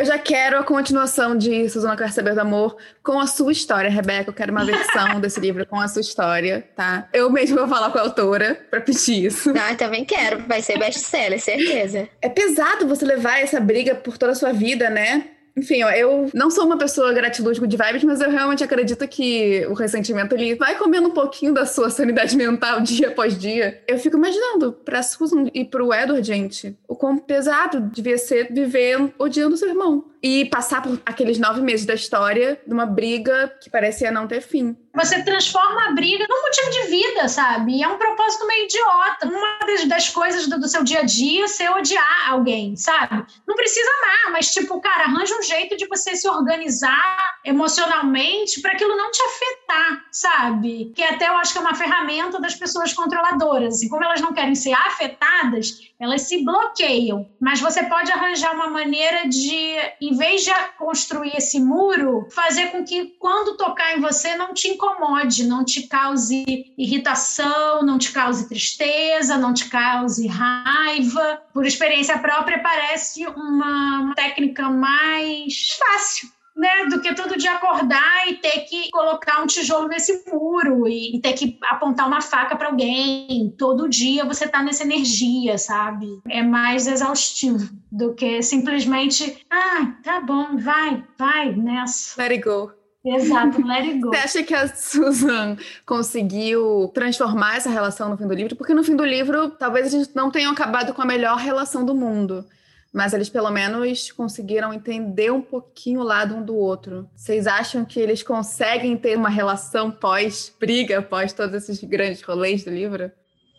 [0.00, 3.90] Eu já quero a continuação de Suzana Quer Saber do Amor com a sua história,
[3.90, 4.30] Rebeca.
[4.30, 7.06] Eu quero uma versão desse livro com a sua história, tá?
[7.12, 9.52] Eu mesmo vou falar com a autora pra pedir isso.
[9.54, 10.46] Ah, também quero.
[10.48, 12.08] Vai ser best-seller, certeza.
[12.22, 15.28] É pesado você levar essa briga por toda a sua vida, né?
[15.56, 19.74] Enfim, eu não sou uma pessoa gratiluz de vibes, mas eu realmente acredito que o
[19.74, 23.82] ressentimento ele vai comendo um pouquinho da sua sanidade mental dia após dia.
[23.86, 29.12] Eu fico imaginando pra Susan e pro Edward, gente, o quão pesado devia ser viver
[29.18, 30.09] odiando seu irmão.
[30.22, 34.40] E passar por aqueles nove meses da história de uma briga que parecia não ter
[34.40, 34.76] fim.
[34.94, 37.76] Você transforma a briga num motivo de vida, sabe?
[37.76, 39.28] E é um propósito meio idiota.
[39.28, 43.24] Uma das, das coisas do, do, seu dia a dia é ser odiar alguém, sabe?
[43.46, 48.72] Não precisa amar, mas, tipo, cara, arranja um jeito de você se organizar emocionalmente para
[48.72, 50.92] aquilo não te afetar, sabe?
[50.94, 53.82] Que até eu acho que é uma ferramenta das pessoas controladoras.
[53.82, 57.30] E como elas não querem ser afetadas, elas se bloqueiam.
[57.40, 59.76] Mas você pode arranjar uma maneira de,
[60.10, 64.68] em vez de construir esse muro, fazer com que quando tocar em você não te
[64.68, 66.44] incomode, não te cause
[66.76, 71.42] irritação, não te cause tristeza, não te cause raiva.
[71.54, 76.28] Por experiência própria, parece uma técnica mais fácil
[76.60, 81.16] né, do que todo dia acordar e ter que colocar um tijolo nesse muro e,
[81.16, 83.54] e ter que apontar uma faca para alguém.
[83.56, 86.20] Todo dia você tá nessa energia, sabe?
[86.28, 92.20] É mais exaustivo do que simplesmente, ah, tá bom, vai, vai nessa.
[92.20, 92.70] Let it go.
[93.02, 94.10] Exato, let it go.
[94.10, 98.54] Você acha que a Susan conseguiu transformar essa relação no fim do livro?
[98.54, 101.86] Porque no fim do livro, talvez a gente não tenha acabado com a melhor relação
[101.86, 102.44] do mundo
[102.92, 107.08] mas eles pelo menos conseguiram entender um pouquinho o lado um do outro.
[107.14, 112.70] Vocês acham que eles conseguem ter uma relação pós-briga, pós todos esses grandes rolês do
[112.70, 113.12] livro?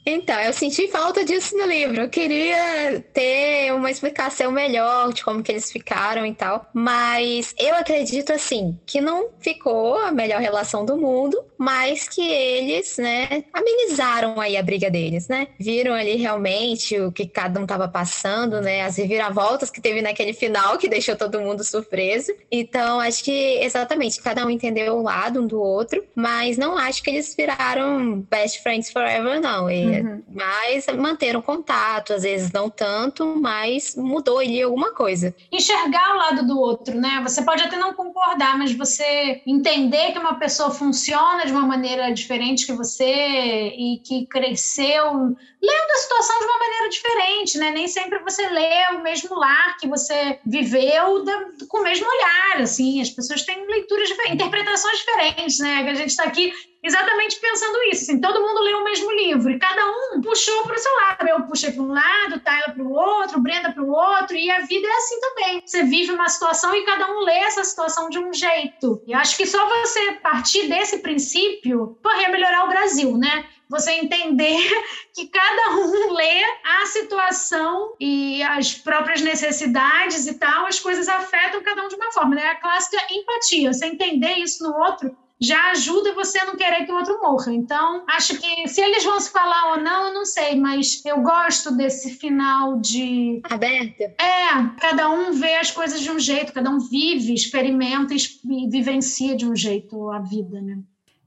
[0.05, 2.01] Então, eu senti falta disso no livro.
[2.01, 6.65] Eu queria ter uma explicação melhor de como que eles ficaram e tal.
[6.73, 12.97] Mas eu acredito, assim, que não ficou a melhor relação do mundo, mas que eles,
[12.97, 15.47] né, amenizaram aí a briga deles, né?
[15.59, 18.81] Viram ali realmente o que cada um tava passando, né?
[18.81, 22.33] As reviravoltas que teve naquele final que deixou todo mundo surpreso.
[22.51, 27.03] Então, acho que exatamente, cada um entendeu um lado um do outro, mas não acho
[27.03, 29.69] que eles viraram best friends forever, não.
[29.99, 30.23] Uhum.
[30.33, 35.35] Mas manteram contato, às vezes não tanto, mas mudou ali alguma coisa.
[35.51, 37.21] Enxergar o lado do outro, né?
[37.23, 42.11] Você pode até não concordar, mas você entender que uma pessoa funciona de uma maneira
[42.13, 47.71] diferente que você e que cresceu lendo a situação de uma maneira diferente, né?
[47.71, 52.61] Nem sempre você lê o mesmo lar que você viveu da, com o mesmo olhar,
[52.61, 52.99] assim.
[53.01, 55.85] As pessoas têm leituras diferentes, interpretações diferentes, né?
[55.87, 56.51] A gente está aqui
[56.83, 58.03] exatamente pensando isso.
[58.03, 61.27] Assim, todo mundo lê o mesmo livro e cada um puxou para o seu lado.
[61.27, 64.61] Eu puxei para um lado, Tyler para o outro, Brenda para o outro, e a
[64.61, 65.63] vida é assim também.
[65.65, 69.01] Você vive uma situação e cada um lê essa situação de um jeito.
[69.05, 73.45] E acho que só você partir desse princípio porra, ia melhorar o Brasil, né?
[73.69, 74.59] Você entender
[75.15, 81.61] que cada um lê a situação e as próprias necessidades e tal, as coisas afetam
[81.61, 82.47] cada um de uma forma, né?
[82.47, 86.91] A clássica empatia, você entender isso no outro já ajuda você a não querer que
[86.91, 87.51] o outro morra.
[87.51, 91.21] Então, acho que se eles vão se falar ou não, eu não sei, mas eu
[91.21, 93.41] gosto desse final de.
[93.49, 94.01] Aberto?
[94.01, 99.35] É, cada um vê as coisas de um jeito, cada um vive, experimenta e vivencia
[99.35, 100.77] de um jeito a vida, né?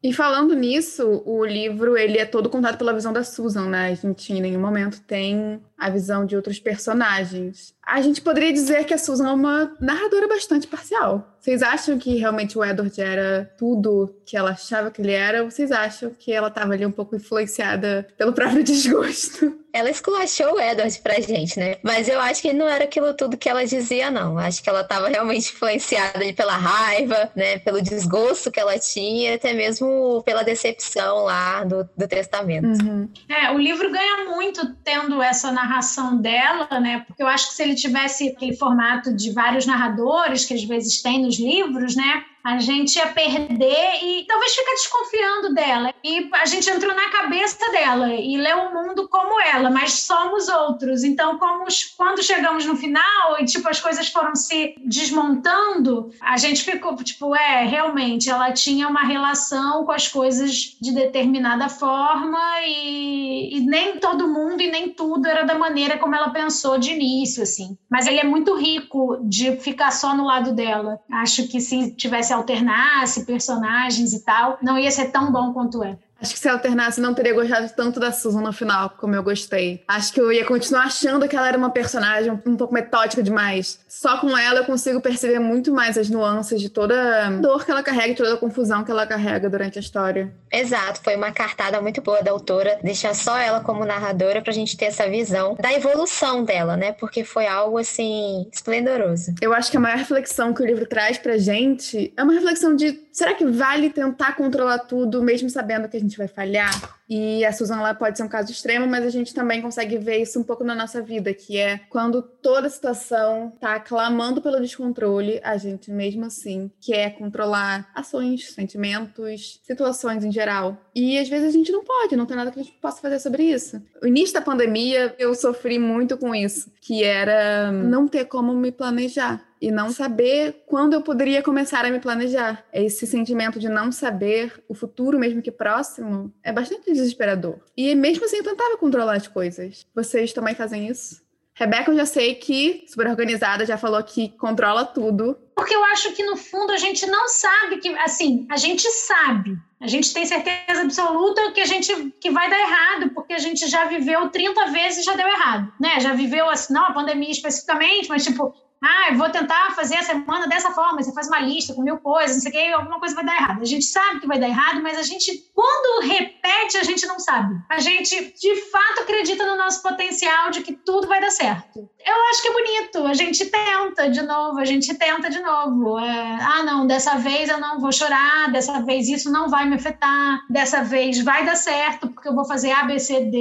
[0.05, 3.87] E falando nisso, o livro ele é todo contado pela visão da Susan, né?
[3.87, 7.75] A gente em nenhum momento tem a visão de outros personagens.
[7.85, 11.37] A gente poderia dizer que a Susan é uma narradora bastante parcial.
[11.41, 15.43] Vocês acham que realmente o Edward era tudo que ela achava que ele era?
[15.43, 19.65] Ou vocês acham que ela estava ali um pouco influenciada pelo próprio desgosto?
[19.75, 21.79] ela esculachou o Edward pra gente, né?
[21.83, 24.39] Mas eu acho que não era aquilo tudo que ela dizia, não.
[24.39, 27.59] Acho que ela estava realmente influenciada pela raiva, né?
[27.59, 32.69] Pelo desgosto que ela tinha, até mesmo pela decepção lá do, do testamento.
[32.85, 33.09] Uhum.
[33.29, 37.01] É, o livro ganha muito tendo essa narração dela, né?
[37.07, 41.03] Porque eu acho que se ele tivesse aquele formato de vários narradores, que às vezes
[41.03, 42.25] tem nos livros, né?
[42.45, 45.95] A gente ia perder e talvez ficar desconfiando dela.
[46.05, 50.47] E a gente entrou na cabeça dela e leu o mundo como ela, mas somos
[50.49, 51.05] outros.
[51.05, 51.65] Então, como
[51.97, 57.35] quando chegamos no final e tipo as coisas foram se desmontando, a gente ficou tipo,
[57.35, 63.99] é, realmente ela tinha uma relação com as coisas de determinada forma e, e nem
[63.99, 67.79] todo mundo e nem tudo era da maneira como ela pensou de início, assim.
[67.95, 70.99] Mas ele é muito rico de ficar só no lado dela.
[71.09, 75.97] Acho que se tivesse alternasse personagens e tal, não ia ser tão bom quanto é.
[76.25, 79.85] Acho que se alternasse, não teria gostado tanto da Susan no final, como eu gostei.
[79.87, 83.79] Acho que eu ia continuar achando que ela era uma personagem um pouco metódica demais.
[83.87, 87.71] Só com ela eu consigo perceber muito mais as nuances de toda a dor que
[87.71, 90.33] ela carrega e toda a confusão que ela carrega durante a história.
[90.51, 94.79] Exato, foi uma cartada muito boa da autora, deixar só ela como narradora pra gente
[94.79, 96.93] ter essa visão da evolução dela, né?
[96.93, 99.35] Porque foi algo assim esplendoroso.
[99.43, 102.75] Eu acho que a maior reflexão que o livro traz pra gente é uma reflexão
[102.75, 107.01] de será que vale tentar controlar tudo mesmo sabendo que a gente gente vai falhar.
[107.17, 110.21] E a Susan ela pode ser um caso extremo, mas a gente também consegue ver
[110.21, 114.61] isso um pouco na nossa vida, que é quando toda a situação tá clamando pelo
[114.61, 120.77] descontrole, a gente mesmo assim quer controlar ações, sentimentos, situações em geral.
[120.93, 123.21] E às vezes a gente não pode, não tem nada que a gente possa fazer
[123.21, 123.81] sobre isso.
[124.03, 128.73] O início da pandemia, eu sofri muito com isso, que era não ter como me
[128.73, 132.63] planejar e não saber quando eu poderia começar a me planejar.
[132.71, 137.59] Esse sentimento de não saber o futuro, mesmo que próximo, é bastante desesperador.
[137.77, 139.87] E mesmo assim eu tentava controlar as coisas.
[139.95, 141.23] Vocês também fazem isso?
[141.57, 145.39] Rebeca, eu já sei que, super organizada, já falou que controla tudo.
[145.55, 149.57] Porque eu acho que, no fundo, a gente não sabe que, assim, a gente sabe.
[149.81, 153.69] A gente tem certeza absoluta que a gente que vai dar errado, porque a gente
[153.69, 156.01] já viveu 30 vezes e já deu errado, né?
[156.01, 158.53] Já viveu, assim, não a pandemia especificamente, mas, tipo,
[158.85, 161.97] ah, eu vou tentar fazer a semana dessa forma, você faz uma lista com mil
[161.99, 163.63] coisas, não sei o que, alguma coisa vai dar errado.
[163.63, 167.19] A gente sabe que vai dar errado, mas a gente, quando repete, a gente não
[167.19, 167.55] sabe.
[167.71, 171.89] A gente, de fato, acredita no nosso potencial de que tudo vai dar certo.
[172.07, 175.99] Eu acho que é bonito, a gente tenta de novo, a gente tenta de novo.
[175.99, 179.77] É, ah, não, dessa vez eu não vou chorar, dessa vez isso não vai me
[179.77, 183.39] afetar, dessa vez vai dar certo, porque eu vou fazer A, B, C, D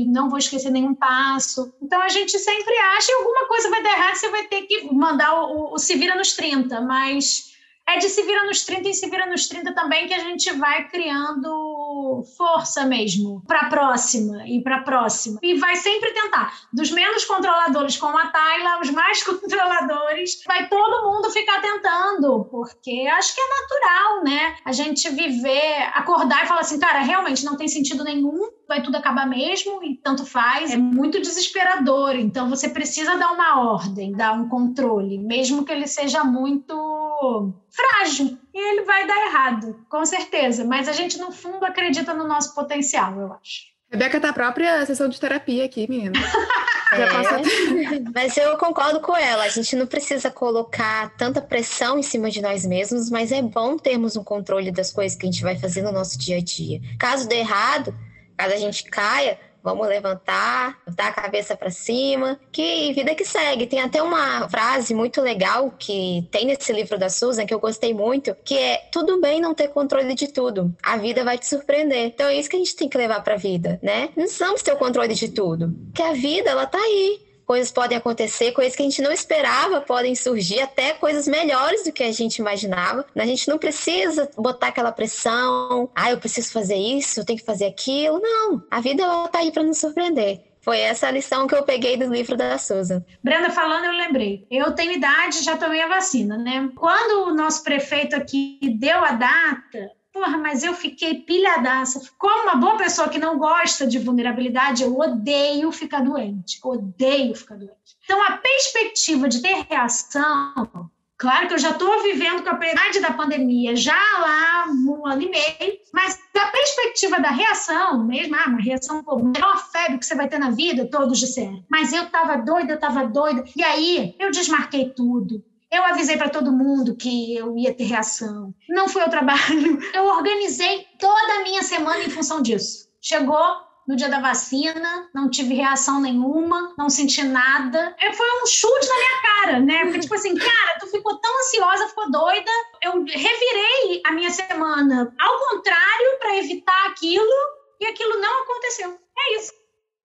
[0.00, 1.74] e não vou esquecer nenhum passo.
[1.82, 4.85] Então a gente sempre acha que alguma coisa vai dar errado, você vai ter que
[4.92, 7.52] mandar o, o, Se Vira nos 30, mas
[7.88, 10.52] é de Se Vira nos 30 e Se Vira nos 30 também que a gente
[10.52, 15.38] vai criando força mesmo para a próxima e para a próxima.
[15.42, 16.52] E vai sempre tentar.
[16.72, 23.06] Dos menos controladores, como a Tayla, os mais controladores, vai todo mundo ficar tentando, porque
[23.12, 24.56] acho que é natural, né?
[24.64, 28.96] A gente viver, acordar e falar assim, cara, realmente não tem sentido nenhum vai tudo
[28.96, 30.72] acabar mesmo e tanto faz.
[30.72, 32.16] É muito desesperador.
[32.16, 38.38] Então você precisa dar uma ordem, dar um controle, mesmo que ele seja muito frágil.
[38.54, 40.64] E ele vai dar errado, com certeza.
[40.64, 43.76] Mas a gente, no fundo, acredita no nosso potencial, eu acho.
[43.90, 46.12] Rebeca tá a própria sessão de terapia aqui, menina.
[46.92, 47.02] É,
[48.14, 49.42] mas eu concordo com ela.
[49.42, 53.76] A gente não precisa colocar tanta pressão em cima de nós mesmos, mas é bom
[53.76, 56.80] termos um controle das coisas que a gente vai fazer no nosso dia a dia.
[56.96, 57.92] Caso dê errado,
[58.36, 63.66] Caso a gente caia, vamos levantar, botar a cabeça para cima, que vida que segue.
[63.66, 67.92] Tem até uma frase muito legal que tem nesse livro da Susan que eu gostei
[67.92, 70.72] muito, que é tudo bem não ter controle de tudo.
[70.80, 72.06] A vida vai te surpreender.
[72.06, 74.10] Então é isso que a gente tem que levar para a vida, né?
[74.14, 77.96] Não precisamos ter o controle de tudo, que a vida ela tá aí coisas podem
[77.96, 82.12] acontecer, coisas que a gente não esperava podem surgir, até coisas melhores do que a
[82.12, 83.06] gente imaginava.
[83.14, 87.44] A gente não precisa botar aquela pressão, ah, eu preciso fazer isso, eu tenho que
[87.44, 88.20] fazer aquilo.
[88.20, 90.42] Não, a vida está aí para nos surpreender.
[90.66, 93.00] Foi essa a lição que eu peguei do livro da Susan.
[93.22, 94.44] Brenda falando, eu lembrei.
[94.50, 96.68] Eu tenho idade, já tomei a vacina, né?
[96.74, 102.00] Quando o nosso prefeito aqui deu a data, Porra, mas eu fiquei pilhadaça.
[102.16, 106.58] Como uma boa pessoa que não gosta de vulnerabilidade, eu odeio ficar doente.
[106.64, 107.98] Odeio ficar doente.
[108.02, 113.00] Então, a perspectiva de ter reação Claro que eu já estou vivendo com a peridade
[113.00, 118.44] da pandemia já lá um ano e meio, mas da perspectiva da reação, mesmo, ah,
[118.48, 121.64] uma reação, pô, melhor febre que você vai ter na vida, todos disseram.
[121.70, 123.44] Mas eu estava doida, eu estava doida.
[123.54, 125.42] E aí, eu desmarquei tudo.
[125.70, 128.54] Eu avisei para todo mundo que eu ia ter reação.
[128.68, 129.78] Não fui ao trabalho.
[129.92, 132.88] Eu organizei toda a minha semana em função disso.
[133.00, 137.94] Chegou no dia da vacina, não tive reação nenhuma, não senti nada.
[138.00, 139.84] É, foi um chute na minha cara, né?
[139.84, 142.50] Porque, tipo assim, cara, tu ficou tão ansiosa, ficou doida.
[142.82, 147.32] Eu revirei a minha semana ao contrário para evitar aquilo
[147.80, 148.98] e aquilo não aconteceu.
[149.18, 149.52] É isso.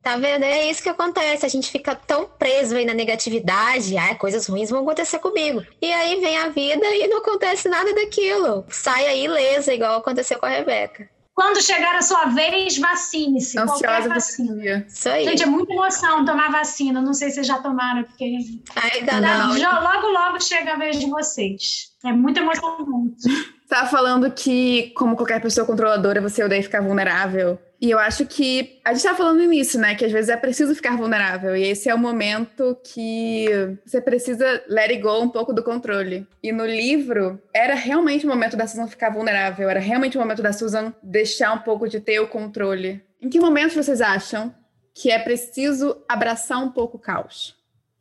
[0.01, 0.43] Tá vendo?
[0.43, 1.45] É isso que acontece.
[1.45, 3.95] A gente fica tão preso aí na negatividade.
[3.97, 5.63] Ah, coisas ruins vão acontecer comigo.
[5.79, 8.65] E aí vem a vida e não acontece nada daquilo.
[8.69, 11.07] Sai aí ilesa, igual aconteceu com a Rebeca.
[11.33, 13.55] Quando chegar a sua vez, vacine-se.
[13.55, 14.85] Qualquer vacina.
[14.87, 15.23] Isso aí.
[15.25, 17.01] Gente, é muita emoção tomar vacina.
[17.01, 18.37] Não sei se vocês já tomaram, porque.
[18.75, 19.57] Ainda não.
[19.57, 21.91] Já, logo, logo chega a vez de vocês.
[22.03, 22.75] É muita emoção.
[23.17, 23.29] Você
[23.67, 27.57] tá falando que, como qualquer pessoa controladora, você odeia ficar vulnerável.
[27.81, 29.95] E eu acho que a gente estava falando nisso, né?
[29.95, 31.55] Que às vezes é preciso ficar vulnerável.
[31.55, 33.47] E esse é o momento que
[33.83, 36.27] você precisa let it go um pouco do controle.
[36.43, 39.67] E no livro, era realmente o momento da Susan ficar vulnerável.
[39.67, 43.01] Era realmente o momento da Susan deixar um pouco de ter o controle.
[43.19, 44.53] Em que momentos vocês acham
[44.93, 47.55] que é preciso abraçar um pouco o caos?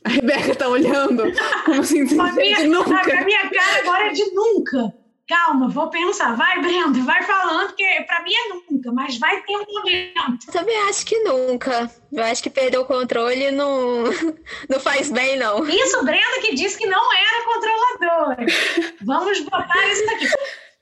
[0.05, 1.23] A Rebeca tá olhando
[1.65, 1.83] como
[2.35, 3.19] minha, nunca.
[3.19, 5.00] A minha cara agora é de nunca
[5.31, 6.37] calma, vou pensar.
[6.37, 10.47] Vai, Brenda, vai falando, porque para mim é nunca, mas vai ter um momento.
[10.49, 11.89] Eu também acho que nunca.
[12.13, 14.05] Eu acho que perder o controle não,
[14.69, 15.65] não faz bem, não.
[15.69, 18.47] Isso, Brenda, que disse que não era controladora.
[19.03, 20.29] Vamos botar isso aqui.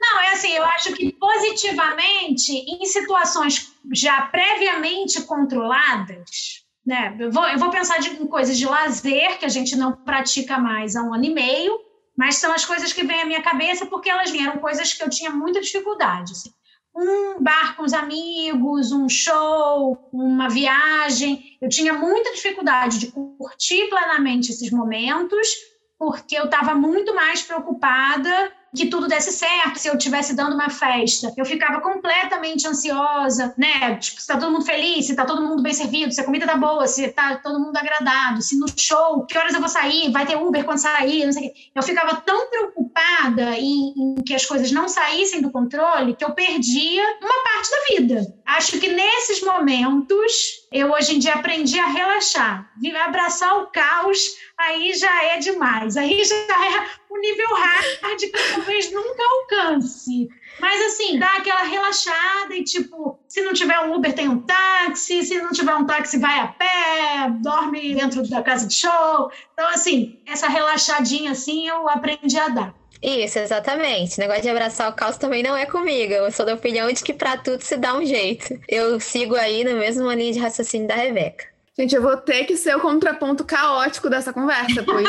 [0.01, 7.15] Não, é assim, eu acho que positivamente, em situações já previamente controladas, né?
[7.19, 10.57] Eu vou, eu vou pensar de, em coisas de lazer que a gente não pratica
[10.57, 11.79] mais há um ano e meio,
[12.19, 15.09] mas são as coisas que vêm à minha cabeça porque elas vieram coisas que eu
[15.09, 16.33] tinha muita dificuldade.
[16.33, 16.51] Assim.
[16.93, 21.57] Um bar com os amigos, um show, uma viagem.
[21.63, 25.49] Eu tinha muita dificuldade de curtir plenamente esses momentos,
[25.97, 30.71] porque eu estava muito mais preocupada que tudo desse certo, se eu estivesse dando uma
[30.71, 31.33] festa.
[31.37, 33.97] Eu ficava completamente ansiosa, né?
[33.97, 36.47] Tipo, se tá todo mundo feliz, se tá todo mundo bem servido, se a comida
[36.47, 40.11] tá boa, se tá todo mundo agradado, se no show, que horas eu vou sair,
[40.13, 41.61] vai ter Uber quando sair, não sei o quê.
[41.75, 46.33] Eu ficava tão preocupada em, em que as coisas não saíssem do controle que eu
[46.33, 48.35] perdia uma parte da vida.
[48.45, 52.71] Acho que nesses momentos eu hoje em dia aprendi a relaxar,
[53.07, 59.23] abraçar o caos, aí já é demais, aí já é nível hard que talvez nunca
[59.23, 60.29] alcance.
[60.61, 65.23] Mas assim, dá aquela relaxada e tipo, se não tiver um Uber, tem um táxi,
[65.23, 69.31] se não tiver um táxi, vai a pé, dorme dentro da casa de show.
[69.53, 72.75] Então, assim, essa relaxadinha assim eu aprendi a dar.
[73.01, 74.17] Isso, exatamente.
[74.17, 76.13] O negócio de abraçar o caos também não é comigo.
[76.13, 78.59] Eu sou da opinião de que para tudo se dá um jeito.
[78.69, 81.47] Eu sigo aí na mesma linha de raciocínio da Rebeca.
[81.79, 85.09] Gente, eu vou ter que ser o contraponto caótico dessa conversa, pois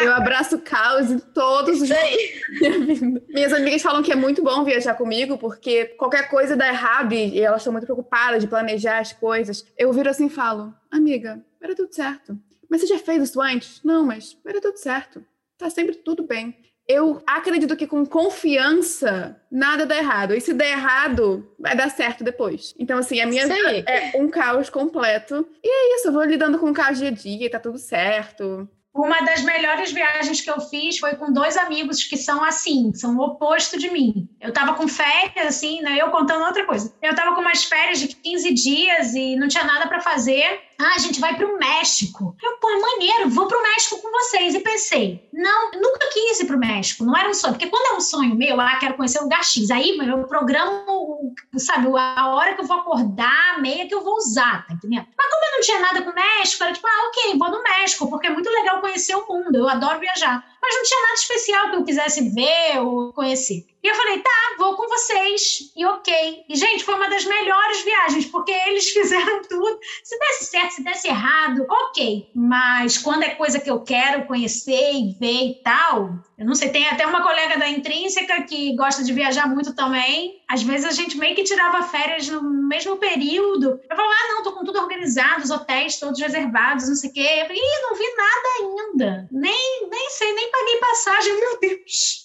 [0.00, 1.88] eu abraço caos em todos os
[3.28, 7.38] Minhas amigas falam que é muito bom viajar comigo, porque qualquer coisa dá errado e
[7.38, 9.66] elas estão muito preocupadas de planejar as coisas.
[9.76, 12.38] Eu viro assim e falo, amiga, era tudo certo.
[12.70, 13.82] Mas você já fez isso antes?
[13.84, 15.22] Não, mas era tudo certo.
[15.58, 16.56] Tá sempre tudo bem
[16.92, 20.34] eu acredito que com confiança nada dá errado.
[20.34, 22.74] E se der errado, vai dar certo depois.
[22.78, 25.46] Então, assim, a minha vida é um caos completo.
[25.62, 28.68] E é isso, eu vou lidando com o caos dia a dia, tá tudo certo.
[28.94, 33.16] Uma das melhores viagens que eu fiz foi com dois amigos que são assim, são
[33.16, 34.28] o oposto de mim.
[34.38, 35.96] Eu tava com férias, assim, né?
[35.98, 36.94] Eu contando outra coisa.
[37.00, 40.60] Eu tava com umas férias de 15 dias e não tinha nada para fazer.
[40.82, 42.36] Ah, a gente vai para o México.
[42.42, 44.52] Eu, pô, maneiro, vou para o México com vocês.
[44.52, 47.54] E pensei, não, nunca quis ir para o México, não era um sonho.
[47.54, 49.70] Porque quando é um sonho meu, ah, quero conhecer o lugar X.
[49.70, 54.16] Aí eu programo, sabe, a hora que eu vou acordar, a meia que eu vou
[54.16, 55.06] usar, tá entendendo?
[55.16, 57.62] Mas como eu não tinha nada com o México, era tipo, ah, ok, vou no
[57.62, 60.44] México, porque é muito legal conhecer o mundo, eu adoro viajar.
[60.62, 63.66] Mas não tinha nada especial que eu quisesse ver ou conhecer.
[63.82, 65.72] E eu falei, tá, vou com vocês.
[65.74, 66.44] E ok.
[66.48, 69.80] E, gente, foi uma das melhores viagens, porque eles fizeram tudo.
[70.04, 72.30] Se desse certo, se desse errado, ok.
[72.32, 76.70] Mas quando é coisa que eu quero conhecer e ver e tal, eu não sei,
[76.70, 80.42] tem até uma colega da Intrínseca que gosta de viajar muito também.
[80.48, 83.80] Às vezes a gente meio que tirava férias no mesmo período.
[83.88, 87.12] Eu falava, ah, não, tô com tudo organizado, os hotéis todos reservados, não sei o
[87.12, 87.46] quê.
[87.48, 89.28] Ih, não vi nada ainda.
[89.30, 92.21] Nem, nem sei, nem paguei passagem, meu Deus.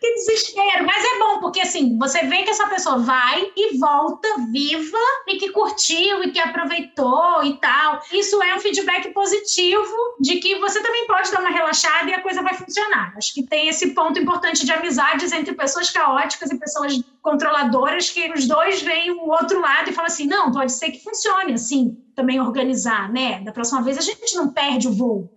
[0.00, 0.86] Que desespero.
[0.86, 5.36] Mas é bom, porque assim, você vê que essa pessoa vai e volta viva e
[5.36, 8.00] que curtiu e que aproveitou e tal.
[8.12, 12.22] Isso é um feedback positivo de que você também pode dar uma relaxada e a
[12.22, 13.14] coisa vai funcionar.
[13.16, 18.32] Acho que tem esse ponto importante de amizades entre pessoas caóticas e pessoas controladoras que
[18.32, 21.96] os dois veem o outro lado e falam assim: não, pode ser que funcione assim,
[22.14, 23.40] também organizar, né?
[23.40, 25.30] Da próxima vez a gente não perde o voo.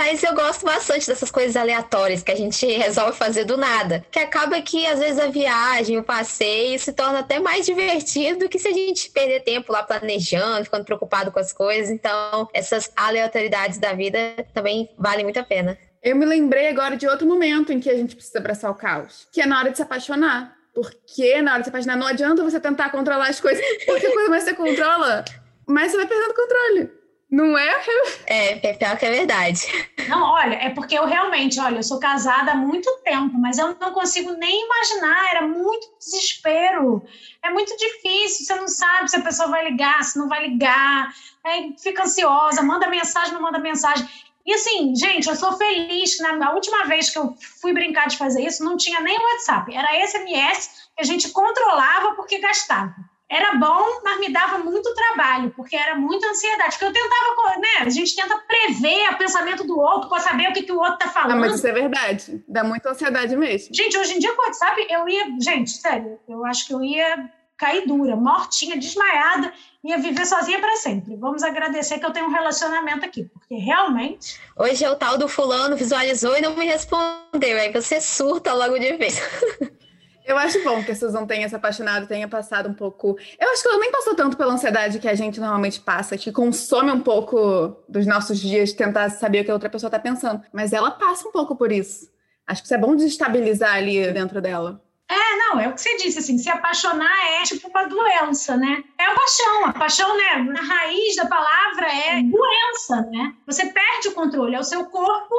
[0.03, 4.03] Mas eu gosto bastante dessas coisas aleatórias que a gente resolve fazer do nada.
[4.09, 8.49] Que acaba que, às vezes, a viagem, o passeio se torna até mais divertido do
[8.49, 11.91] que se a gente perder tempo lá planejando, ficando preocupado com as coisas.
[11.91, 15.77] Então, essas aleatoriedades da vida também valem muito a pena.
[16.01, 19.27] Eu me lembrei agora de outro momento em que a gente precisa abraçar o caos,
[19.31, 20.57] que é na hora de se apaixonar.
[20.73, 24.31] Porque na hora de se apaixonar não adianta você tentar controlar as coisas, porque quanto
[24.31, 25.23] mais você controla,
[25.67, 27.00] mais você vai perdendo controle.
[27.31, 27.81] Não é?
[28.27, 29.65] É, é pior que é verdade.
[30.09, 33.73] Não, olha, é porque eu realmente, olha, eu sou casada há muito tempo, mas eu
[33.79, 37.01] não consigo nem imaginar, era muito desespero.
[37.41, 41.13] É muito difícil, você não sabe se a pessoa vai ligar, se não vai ligar,
[41.45, 44.05] aí fica ansiosa, manda mensagem, não manda mensagem.
[44.45, 48.17] E assim, gente, eu sou feliz que na última vez que eu fui brincar de
[48.17, 53.55] fazer isso, não tinha nem WhatsApp, era SMS que a gente controlava porque gastava era
[53.55, 56.77] bom, mas me dava muito trabalho, porque era muita ansiedade.
[56.77, 57.85] Porque eu tentava, né?
[57.85, 60.97] A gente tenta prever o pensamento do outro para saber o que, que o outro
[60.97, 61.31] tá falando.
[61.31, 62.43] Ah, mas isso é verdade.
[62.45, 63.73] Dá muita ansiedade mesmo.
[63.73, 64.85] Gente, hoje em dia, sabe?
[64.89, 65.27] Eu ia.
[65.39, 69.53] Gente, sério, eu acho que eu ia cair dura, mortinha, desmaiada,
[69.83, 71.15] ia viver sozinha para sempre.
[71.15, 74.41] Vamos agradecer que eu tenho um relacionamento aqui, porque realmente.
[74.57, 77.57] Hoje é o tal do fulano visualizou e não me respondeu.
[77.59, 79.21] Aí você surta logo de vez.
[80.31, 83.17] Eu acho bom que a Susan tenha se apaixonado, tenha passado um pouco.
[83.37, 86.31] Eu acho que ela nem passou tanto pela ansiedade que a gente normalmente passa, que
[86.31, 90.41] consome um pouco dos nossos dias tentar saber o que a outra pessoa está pensando.
[90.53, 92.09] Mas ela passa um pouco por isso.
[92.47, 94.81] Acho que isso é bom desestabilizar ali dentro dela.
[95.11, 98.81] É, não, é o que você disse, assim, se apaixonar é tipo uma doença, né?
[98.97, 103.33] É a paixão, a paixão, né, na raiz da palavra é doença, né?
[103.45, 105.35] Você perde o controle, é o seu corpo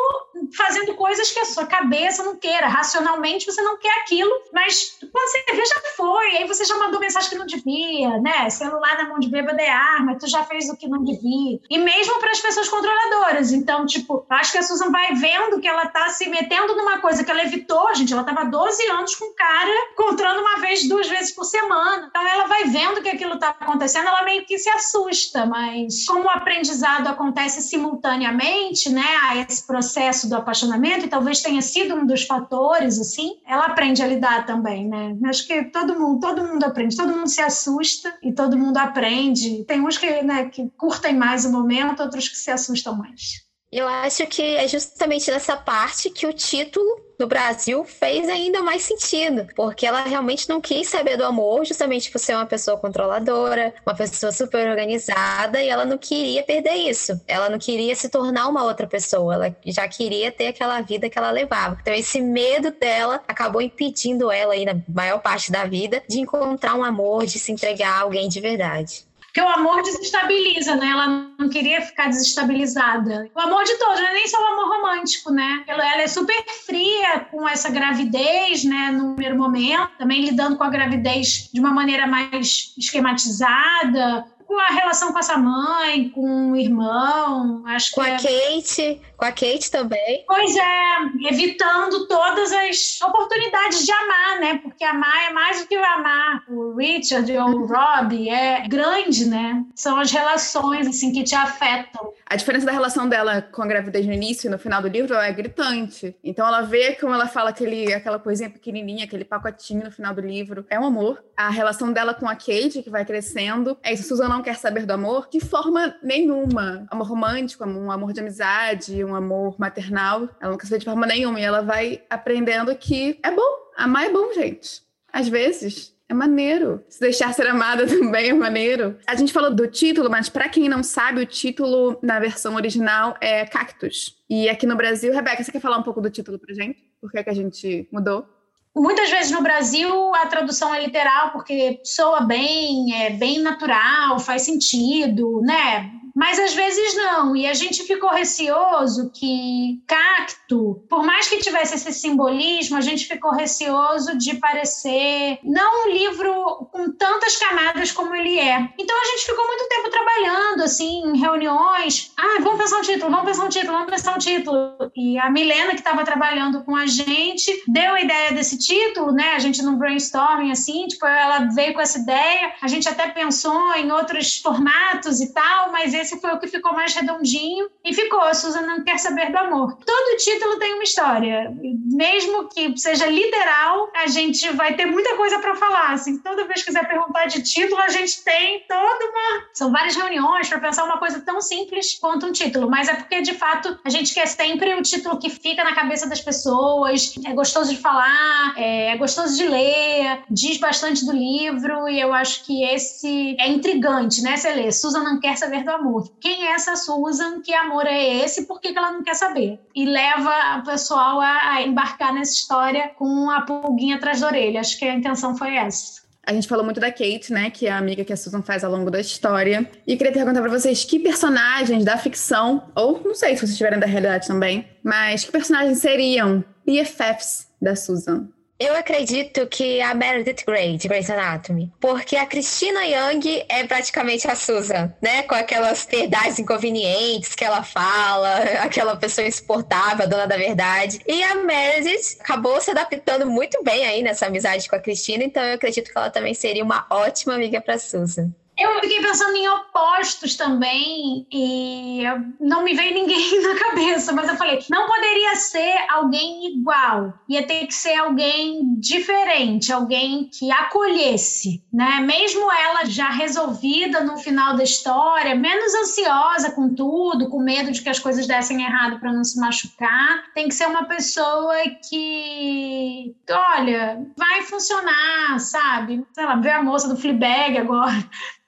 [0.55, 5.29] fazendo coisas que a sua cabeça não queira, racionalmente você não quer aquilo, mas quando
[5.29, 8.51] você vê, já foi, aí você já mandou mensagem que não devia, né?
[8.51, 11.61] Celular na mão de bêbado é arma, tu já fez o que não devia.
[11.71, 15.69] E mesmo para as pessoas controladoras, então, tipo, acho que a Susan vai vendo que
[15.69, 19.27] ela tá se metendo numa coisa que ela evitou, gente, ela tava 12 anos com
[19.27, 22.07] um cara encontrando uma vez, duas vezes por semana.
[22.09, 26.25] Então ela vai vendo que aquilo está acontecendo, ela meio que se assusta, mas como
[26.25, 32.07] o aprendizado acontece simultaneamente, né, a esse processo do apaixonamento, e talvez tenha sido um
[32.07, 35.17] dos fatores, assim, ela aprende a lidar também, né?
[35.27, 39.65] Acho que todo mundo, todo mundo aprende, todo mundo se assusta e todo mundo aprende.
[39.65, 43.52] Tem uns que, né, que curtem mais o momento, outros que se assustam mais.
[43.73, 48.83] Eu acho que é justamente nessa parte que o título no Brasil fez ainda mais
[48.83, 53.73] sentido, porque ela realmente não quis saber do amor, justamente por ser uma pessoa controladora,
[53.87, 57.19] uma pessoa super organizada, e ela não queria perder isso.
[57.27, 61.17] Ela não queria se tornar uma outra pessoa, ela já queria ter aquela vida que
[61.17, 61.79] ela levava.
[61.81, 66.75] Então, esse medo dela acabou impedindo ela, aí, na maior parte da vida, de encontrar
[66.75, 69.07] um amor, de se entregar a alguém de verdade.
[69.33, 70.91] Porque o amor desestabiliza, né?
[70.91, 71.07] Ela
[71.39, 73.31] não queria ficar desestabilizada.
[73.35, 75.65] O amor de todos, não é nem só o amor romântico, né?
[75.67, 78.91] Ela é super fria com essa gravidez, né?
[78.91, 84.69] No primeiro momento, também lidando com a gravidez de uma maneira mais esquematizada com a
[84.69, 88.07] relação com essa mãe, com o irmão, acho com que.
[88.07, 88.19] Com a é...
[88.19, 90.25] Kate, com a Kate também.
[90.27, 94.61] Pois é, evitando todas as oportunidades de amar, né?
[94.63, 96.45] Porque amar é mais do que amar.
[96.51, 99.65] O Richard ou o Rob é grande, né?
[99.75, 102.13] São as relações, assim, que te afetam.
[102.27, 105.15] A diferença da relação dela com a gravidez no início e no final do livro
[105.15, 106.15] é gritante.
[106.23, 110.21] Então ela vê como ela fala aquele, aquela coisinha pequenininha, aquele pacotinho no final do
[110.21, 110.67] livro.
[110.69, 111.23] É um amor.
[111.37, 113.79] A relação dela com a Kate, que vai crescendo.
[113.83, 116.87] É isso, Susan quer saber do amor de forma nenhuma.
[116.91, 120.29] Amor romântico, um amor de amizade, um amor maternal.
[120.41, 121.41] Ela não quer saber de forma nenhuma.
[121.41, 123.71] E ela vai aprendendo que é bom.
[123.77, 124.83] Amar é bom, gente.
[125.13, 125.93] Às vezes.
[126.09, 126.85] É maneiro.
[126.91, 128.99] Se deixar ser amada também é maneiro.
[129.07, 133.17] A gente falou do título, mas para quem não sabe, o título na versão original
[133.19, 134.23] é Cactus.
[134.29, 136.85] E aqui no Brasil, Rebeca, você quer falar um pouco do título pra gente?
[137.01, 138.27] Por que, é que a gente mudou?
[138.75, 144.43] Muitas vezes no Brasil a tradução é literal porque soa bem, é bem natural, faz
[144.43, 145.91] sentido, né?
[146.15, 147.35] Mas às vezes não.
[147.37, 153.07] E a gente ficou receoso que cacto, por mais que tivesse esse simbolismo, a gente
[153.07, 158.69] ficou receoso de parecer não um livro com tantas camadas como ele é.
[158.79, 162.13] Então a gente ficou muito tempo trabalhando, assim, em reuniões.
[162.17, 164.93] Ah, vamos pensar um título, vamos pensar um título, vamos pensar um título.
[164.97, 169.35] E a Milena, que estava trabalhando com a gente, deu a ideia desse título, né?
[169.35, 172.53] A gente num brainstorming, assim, tipo, ela veio com essa ideia.
[172.61, 176.73] A gente até pensou em outros formatos e tal, mas esse foi o que ficou
[176.73, 178.23] mais redondinho e ficou.
[178.35, 179.79] Susan não quer saber do amor.
[179.85, 181.53] Todo título tem uma história.
[181.93, 185.93] Mesmo que seja literal, a gente vai ter muita coisa para falar.
[185.93, 189.45] Assim, toda vez que quiser perguntar de título, a gente tem toda uma.
[189.55, 192.69] São várias reuniões para pensar uma coisa tão simples quanto um título.
[192.69, 196.09] Mas é porque, de fato, a gente quer sempre o título que fica na cabeça
[196.09, 202.01] das pessoas, é gostoso de falar, é gostoso de ler, diz bastante do livro, e
[202.01, 204.37] eu acho que esse é intrigante, né?
[204.37, 206.13] Você lê, Susan não quer saber do amor amor.
[206.21, 207.41] Quem é essa Susan?
[207.43, 208.47] Que amor é esse?
[208.47, 209.61] Por que, ela não quer saber?
[209.75, 214.61] E leva o pessoal a embarcar nessa história com a pulguinha atrás da orelha.
[214.61, 216.03] Acho que a intenção foi essa.
[216.25, 217.51] A gente falou muito da Kate, né?
[217.51, 219.69] Que é a amiga que a Susan faz ao longo da história.
[219.87, 223.81] E queria perguntar para vocês que personagens da ficção, ou não sei se vocês estiverem
[223.81, 228.29] da realidade também, mas que personagens seriam BFFs da Susan?
[228.63, 231.73] Eu acredito que a Meredith Grey, de Grey's Anatomy.
[231.81, 235.25] Porque a Christina Young é praticamente a Susan, né?
[235.25, 241.01] Com aquelas verdades inconvenientes que ela fala, aquela pessoa insuportável, dona da verdade.
[241.09, 245.43] E a Meredith acabou se adaptando muito bem aí nessa amizade com a Christina, então
[245.43, 248.33] eu acredito que ela também seria uma ótima amiga para Susan.
[248.59, 252.03] Eu fiquei pensando em opostos também e
[252.39, 257.47] não me veio ninguém na cabeça, mas eu falei, não poderia ser alguém igual, ia
[257.47, 262.01] ter que ser alguém diferente, alguém que acolhesse, né?
[262.01, 267.81] Mesmo ela já resolvida no final da história, menos ansiosa com tudo, com medo de
[267.81, 271.57] que as coisas dessem errado para não se machucar, tem que ser uma pessoa
[271.89, 276.07] que, olha, vai funcionar, sabe?
[276.13, 278.03] Sei lá, ver a moça do Fleabag agora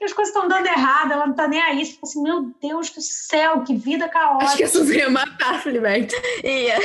[0.04, 1.84] as coisas estão dando errado, ela não tá nem aí.
[1.84, 4.44] Você fica assim, meu Deus do céu, que vida caótica.
[4.44, 6.08] Acho que a Suzy ia matar a Fleabag.
[6.42, 6.78] Ia.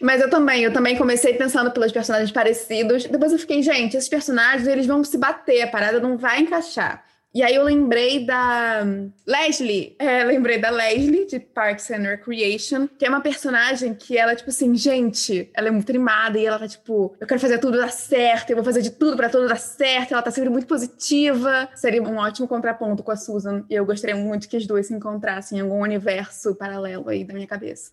[0.00, 3.04] Mas eu também, eu também comecei pensando pelos personagens parecidos.
[3.04, 7.04] Depois eu fiquei, gente, esses personagens, eles vão se bater, a parada não vai encaixar.
[7.32, 8.84] E aí eu lembrei da
[9.24, 14.34] Leslie, é, lembrei da Leslie de Parks and Recreation, que é uma personagem que ela
[14.34, 17.78] tipo assim, gente, ela é muito animada e ela tá tipo, eu quero fazer tudo
[17.78, 20.12] dar certo, eu vou fazer de tudo para tudo dar certo.
[20.12, 21.68] Ela tá sempre muito positiva.
[21.76, 24.94] Seria um ótimo contraponto com a Susan e eu gostaria muito que as duas se
[24.94, 27.92] encontrassem em algum universo paralelo aí da minha cabeça.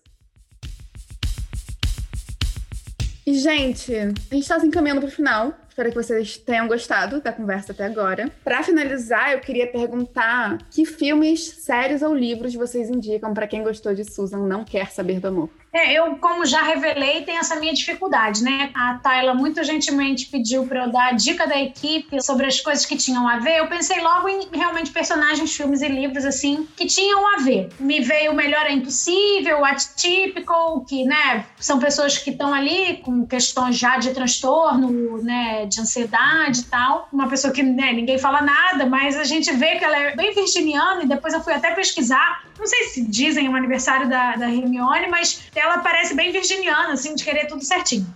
[3.24, 5.54] E, gente, a gente tá se encaminhando pro final.
[5.78, 8.32] Espero que vocês tenham gostado da conversa até agora.
[8.42, 13.94] Para finalizar, eu queria perguntar que filmes, séries ou livros vocês indicam para quem gostou
[13.94, 15.48] de Susan Não Quer Saber do Amor?
[15.72, 18.70] É, eu, como já revelei, tenho essa minha dificuldade, né?
[18.74, 22.86] A Tayla muito gentilmente pediu para eu dar a dica da equipe sobre as coisas
[22.86, 23.58] que tinham a ver.
[23.58, 27.68] Eu pensei logo em realmente personagens, filmes e livros, assim, que tinham a ver.
[27.78, 32.96] Me veio o Melhor é Impossível, o Atypical, que, né, são pessoas que estão ali
[33.04, 37.08] com questões já de transtorno, né, de ansiedade e tal.
[37.12, 40.34] Uma pessoa que, né, ninguém fala nada, mas a gente vê que ela é bem
[40.34, 42.44] virginiana e depois eu fui até pesquisar.
[42.58, 47.14] Não sei se dizem o aniversário da, da Hermione, mas ela parece bem virginiana, assim,
[47.14, 48.06] de querer tudo certinho.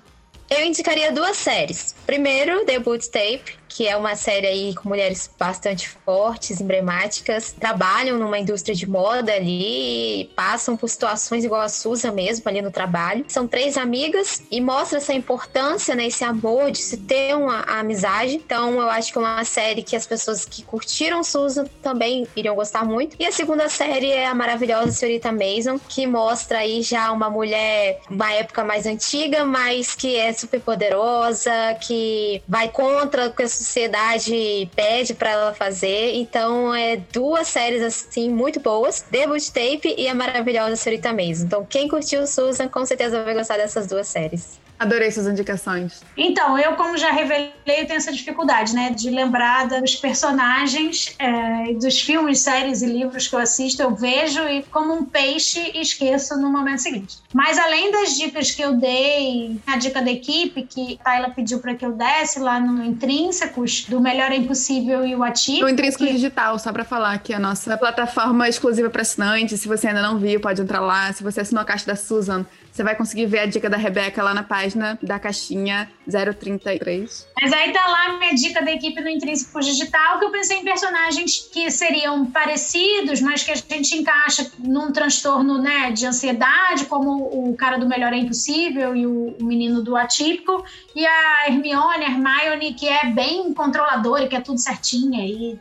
[0.50, 1.94] Eu indicaria duas séries.
[2.04, 8.18] Primeiro, The Boot Tape, que é uma série aí com mulheres bastante fortes, emblemáticas, trabalham
[8.18, 13.24] numa indústria de moda ali, passam por situações igual a Susan mesmo ali no trabalho.
[13.28, 18.34] São três amigas e mostra essa importância, né, esse amor de se ter uma amizade.
[18.34, 22.54] Então, eu acho que é uma série que as pessoas que curtiram Susan também iriam
[22.54, 23.16] gostar muito.
[23.18, 28.00] E a segunda série é a maravilhosa Senhorita Mason, que mostra aí já uma mulher,
[28.10, 35.14] uma época mais antiga, mas que é super poderosa, que vai contra que sociedade pede
[35.14, 36.14] para ela fazer.
[36.14, 41.44] Então, é duas séries assim muito boas: Debut Tape e a maravilhosa Senhorita Mason.
[41.44, 44.61] Então, quem curtiu Susan, com certeza vai gostar dessas duas séries.
[44.82, 46.02] Adorei suas indicações.
[46.16, 48.90] Então, eu, como já revelei, tenho essa dificuldade, né?
[48.90, 54.40] De lembrar dos personagens, é, dos filmes, séries e livros que eu assisto, eu vejo
[54.48, 57.18] e, como um peixe, esqueço no momento seguinte.
[57.32, 61.60] Mas, além das dicas que eu dei, a dica da equipe, que a Tayla pediu
[61.60, 65.66] para que eu desse lá no Intrínsecos, do Melhor é Impossível e o Ativo.
[65.66, 66.12] O Intrínsecos que...
[66.12, 69.60] Digital, só para falar que é a nossa plataforma exclusiva para assinantes.
[69.60, 71.12] Se você ainda não viu, pode entrar lá.
[71.12, 74.22] Se você assinou a caixa da Susan, você vai conseguir ver a dica da Rebeca
[74.22, 77.28] lá na página da caixinha 033.
[77.40, 80.64] Mas aí tá lá minha dica da equipe no Intrínseco Digital, que eu pensei em
[80.64, 87.50] personagens que seriam parecidos, mas que a gente encaixa num transtorno né, de ansiedade, como
[87.50, 90.64] o cara do Melhor é Impossível e o, menino do Atípico,
[90.94, 95.12] e a Hermione, a Hermione, que é bem controladora, que é tudo certinho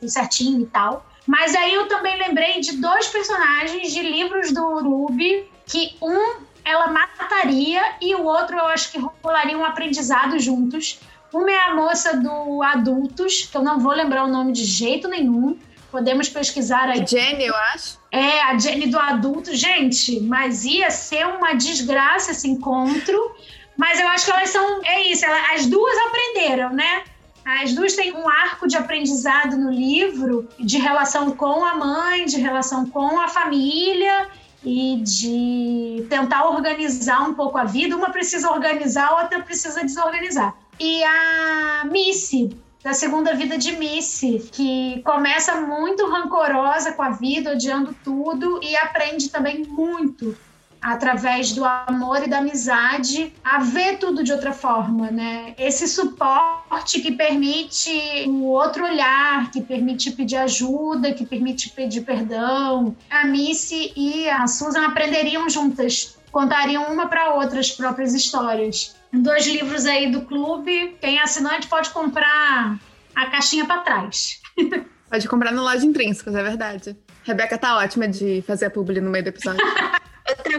[0.01, 1.05] e certinho e tal.
[1.27, 6.87] Mas aí eu também lembrei de dois personagens de livros do Ruby, que um ela
[6.87, 10.99] mataria e o outro eu acho que rolaria um aprendizado juntos.
[11.33, 15.07] Uma é a moça do Adultos, que eu não vou lembrar o nome de jeito
[15.07, 15.57] nenhum.
[15.89, 17.05] Podemos pesquisar aí.
[17.05, 17.99] Jenny, eu acho.
[18.11, 19.55] É, a Jenny do Adulto.
[19.55, 23.35] Gente, mas ia ser uma desgraça esse encontro.
[23.77, 24.81] Mas eu acho que elas são.
[24.85, 27.03] É isso, elas, as duas aprenderam, né?
[27.43, 32.39] As duas têm um arco de aprendizado no livro, de relação com a mãe, de
[32.39, 34.29] relação com a família
[34.63, 37.95] e de tentar organizar um pouco a vida.
[37.95, 40.55] Uma precisa organizar, outra precisa desorganizar.
[40.79, 42.49] E a Missy,
[42.83, 48.75] da segunda vida de Missy, que começa muito rancorosa com a vida, odiando tudo e
[48.75, 50.35] aprende também muito
[50.81, 55.53] através do amor e da amizade, a ver tudo de outra forma, né?
[55.57, 62.95] Esse suporte que permite o outro olhar, que permite pedir ajuda, que permite pedir perdão.
[63.09, 68.95] A Missy e a Susan aprenderiam juntas, contariam uma para outra as próprias histórias.
[69.13, 70.95] Dois livros aí do clube.
[70.99, 72.79] Quem é assinante pode comprar
[73.15, 74.39] a caixinha para trás.
[75.11, 76.95] Pode comprar no loja intrínsecos, é verdade.
[77.25, 79.59] Rebeca tá ótima de fazer a publi no meio do episódio.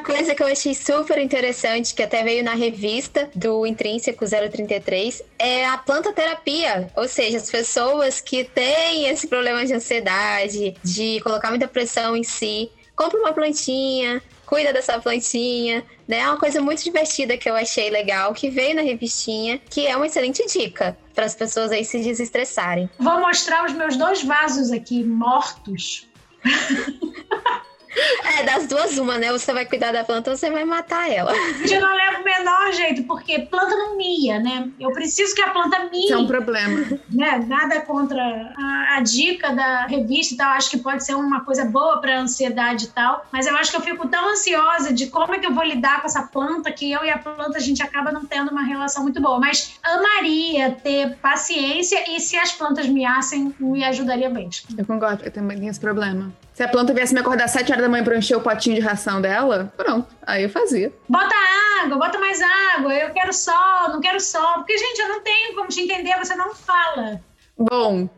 [0.04, 5.64] Coisa que eu achei super interessante, que até veio na revista do Intrínseco 033, é
[5.64, 6.90] a planta terapia.
[6.96, 12.24] Ou seja, as pessoas que têm esse problema de ansiedade, de colocar muita pressão em
[12.24, 16.18] si, compra uma plantinha, cuida dessa plantinha, né?
[16.18, 19.96] É uma coisa muito divertida que eu achei legal, que veio na revistinha, que é
[19.96, 22.90] uma excelente dica para as pessoas aí se desestressarem.
[22.98, 26.06] Vou mostrar os meus dois vasos aqui mortos.
[28.24, 29.30] É, das duas, uma, né?
[29.32, 31.32] Você vai cuidar da planta ou você vai matar ela.
[31.34, 34.68] Eu não levo o menor jeito, porque planta não mia, né?
[34.80, 36.04] Eu preciso que a planta mie.
[36.04, 36.98] Isso é um problema.
[37.10, 37.44] Né?
[37.46, 40.52] Nada contra a, a, dica da revista e tal.
[40.52, 43.26] Acho que pode ser uma coisa boa pra ansiedade e tal.
[43.30, 46.00] Mas eu acho que eu fico tão ansiosa de como é que eu vou lidar
[46.00, 49.02] com essa planta que eu e a planta a gente acaba não tendo uma relação
[49.02, 49.38] muito boa.
[49.38, 54.48] Mas amaria ter paciência e se as plantas miassem, me ajudaria bem.
[54.76, 56.32] Eu concordo, eu também tenho esse problema.
[56.52, 58.76] Se a planta viesse me acordar às 7 horas da manhã pra encher o potinho
[58.76, 60.14] de ração dela, pronto.
[60.26, 60.92] Aí eu fazia.
[61.08, 61.34] Bota
[61.82, 64.54] água, bota mais água, eu quero sol, não quero sol.
[64.56, 67.20] Porque, gente, eu não tenho como te entender, você não fala.
[67.56, 68.08] Bom,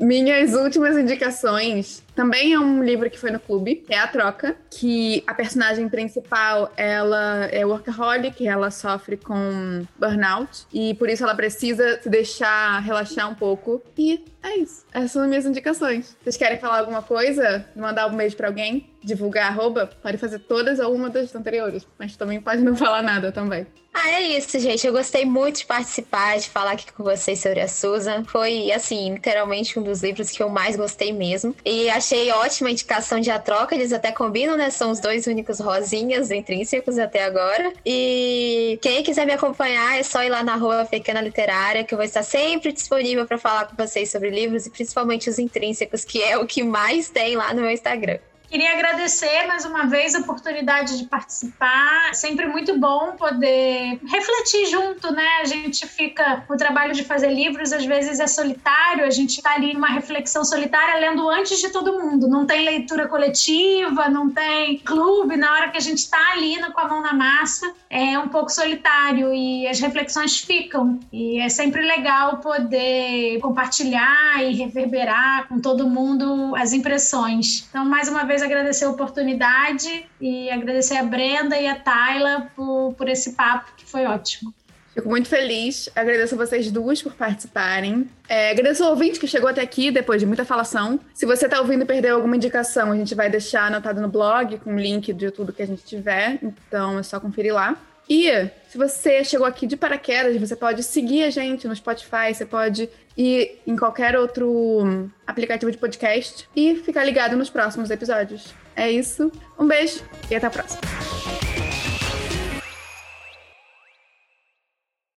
[0.00, 5.22] minhas últimas indicações também é um livro que foi no clube, é A Troca, que
[5.26, 12.00] a personagem principal, ela é workaholic, ela sofre com burnout e por isso ela precisa
[12.02, 13.80] se deixar relaxar um pouco.
[13.96, 14.84] E é isso.
[14.92, 16.16] Essas são minhas indicações.
[16.22, 17.66] Vocês querem falar alguma coisa?
[17.74, 18.88] Mandar um beijo pra alguém?
[19.02, 19.90] Divulgar arroba?
[20.02, 23.66] Pode fazer todas ou uma das anteriores, mas também pode não falar nada também.
[23.94, 24.86] Ah, é isso, gente.
[24.86, 28.24] Eu gostei muito de participar, de falar aqui com vocês sobre a Susan.
[28.24, 31.54] Foi, assim, literalmente um dos livros que eu mais gostei mesmo.
[31.62, 34.70] E achei ótima indicação de A Troca, eles até combinam, né?
[34.70, 37.72] São os dois únicos rosinhas intrínsecos até agora.
[37.84, 41.98] E quem quiser me acompanhar é só ir lá na rua Pequena Literária, que eu
[41.98, 46.22] vou estar sempre disponível para falar com vocês sobre livros e principalmente os intrínsecos, que
[46.22, 48.18] é o que mais tem lá no meu Instagram.
[48.52, 52.10] Queria agradecer mais uma vez a oportunidade de participar.
[52.10, 55.26] É sempre muito bom poder refletir junto, né?
[55.40, 56.44] A gente fica.
[56.50, 60.44] O trabalho de fazer livros às vezes é solitário, a gente está ali numa reflexão
[60.44, 62.28] solitária lendo antes de todo mundo.
[62.28, 65.34] Não tem leitura coletiva, não tem clube.
[65.38, 68.50] Na hora que a gente está ali com a mão na massa, é um pouco
[68.50, 71.00] solitário e as reflexões ficam.
[71.10, 77.66] E é sempre legal poder compartilhar e reverberar com todo mundo as impressões.
[77.70, 82.94] Então, mais uma vez, agradecer a oportunidade e agradecer a Brenda e a Tayla por,
[82.94, 84.52] por esse papo, que foi ótimo.
[84.94, 85.88] Fico muito feliz.
[85.96, 88.06] Agradeço a vocês duas por participarem.
[88.28, 91.00] É, agradeço ao ouvinte que chegou até aqui depois de muita falação.
[91.14, 94.58] Se você está ouvindo e perdeu alguma indicação, a gente vai deixar anotado no blog
[94.58, 96.38] com o link de tudo que a gente tiver.
[96.42, 97.76] Então é só conferir lá.
[98.08, 102.44] E se você chegou aqui de paraquedas, você pode seguir a gente no Spotify, você
[102.44, 108.54] pode ir em qualquer outro aplicativo de podcast e ficar ligado nos próximos episódios.
[108.74, 109.30] É isso.
[109.58, 110.80] Um beijo e até a próxima.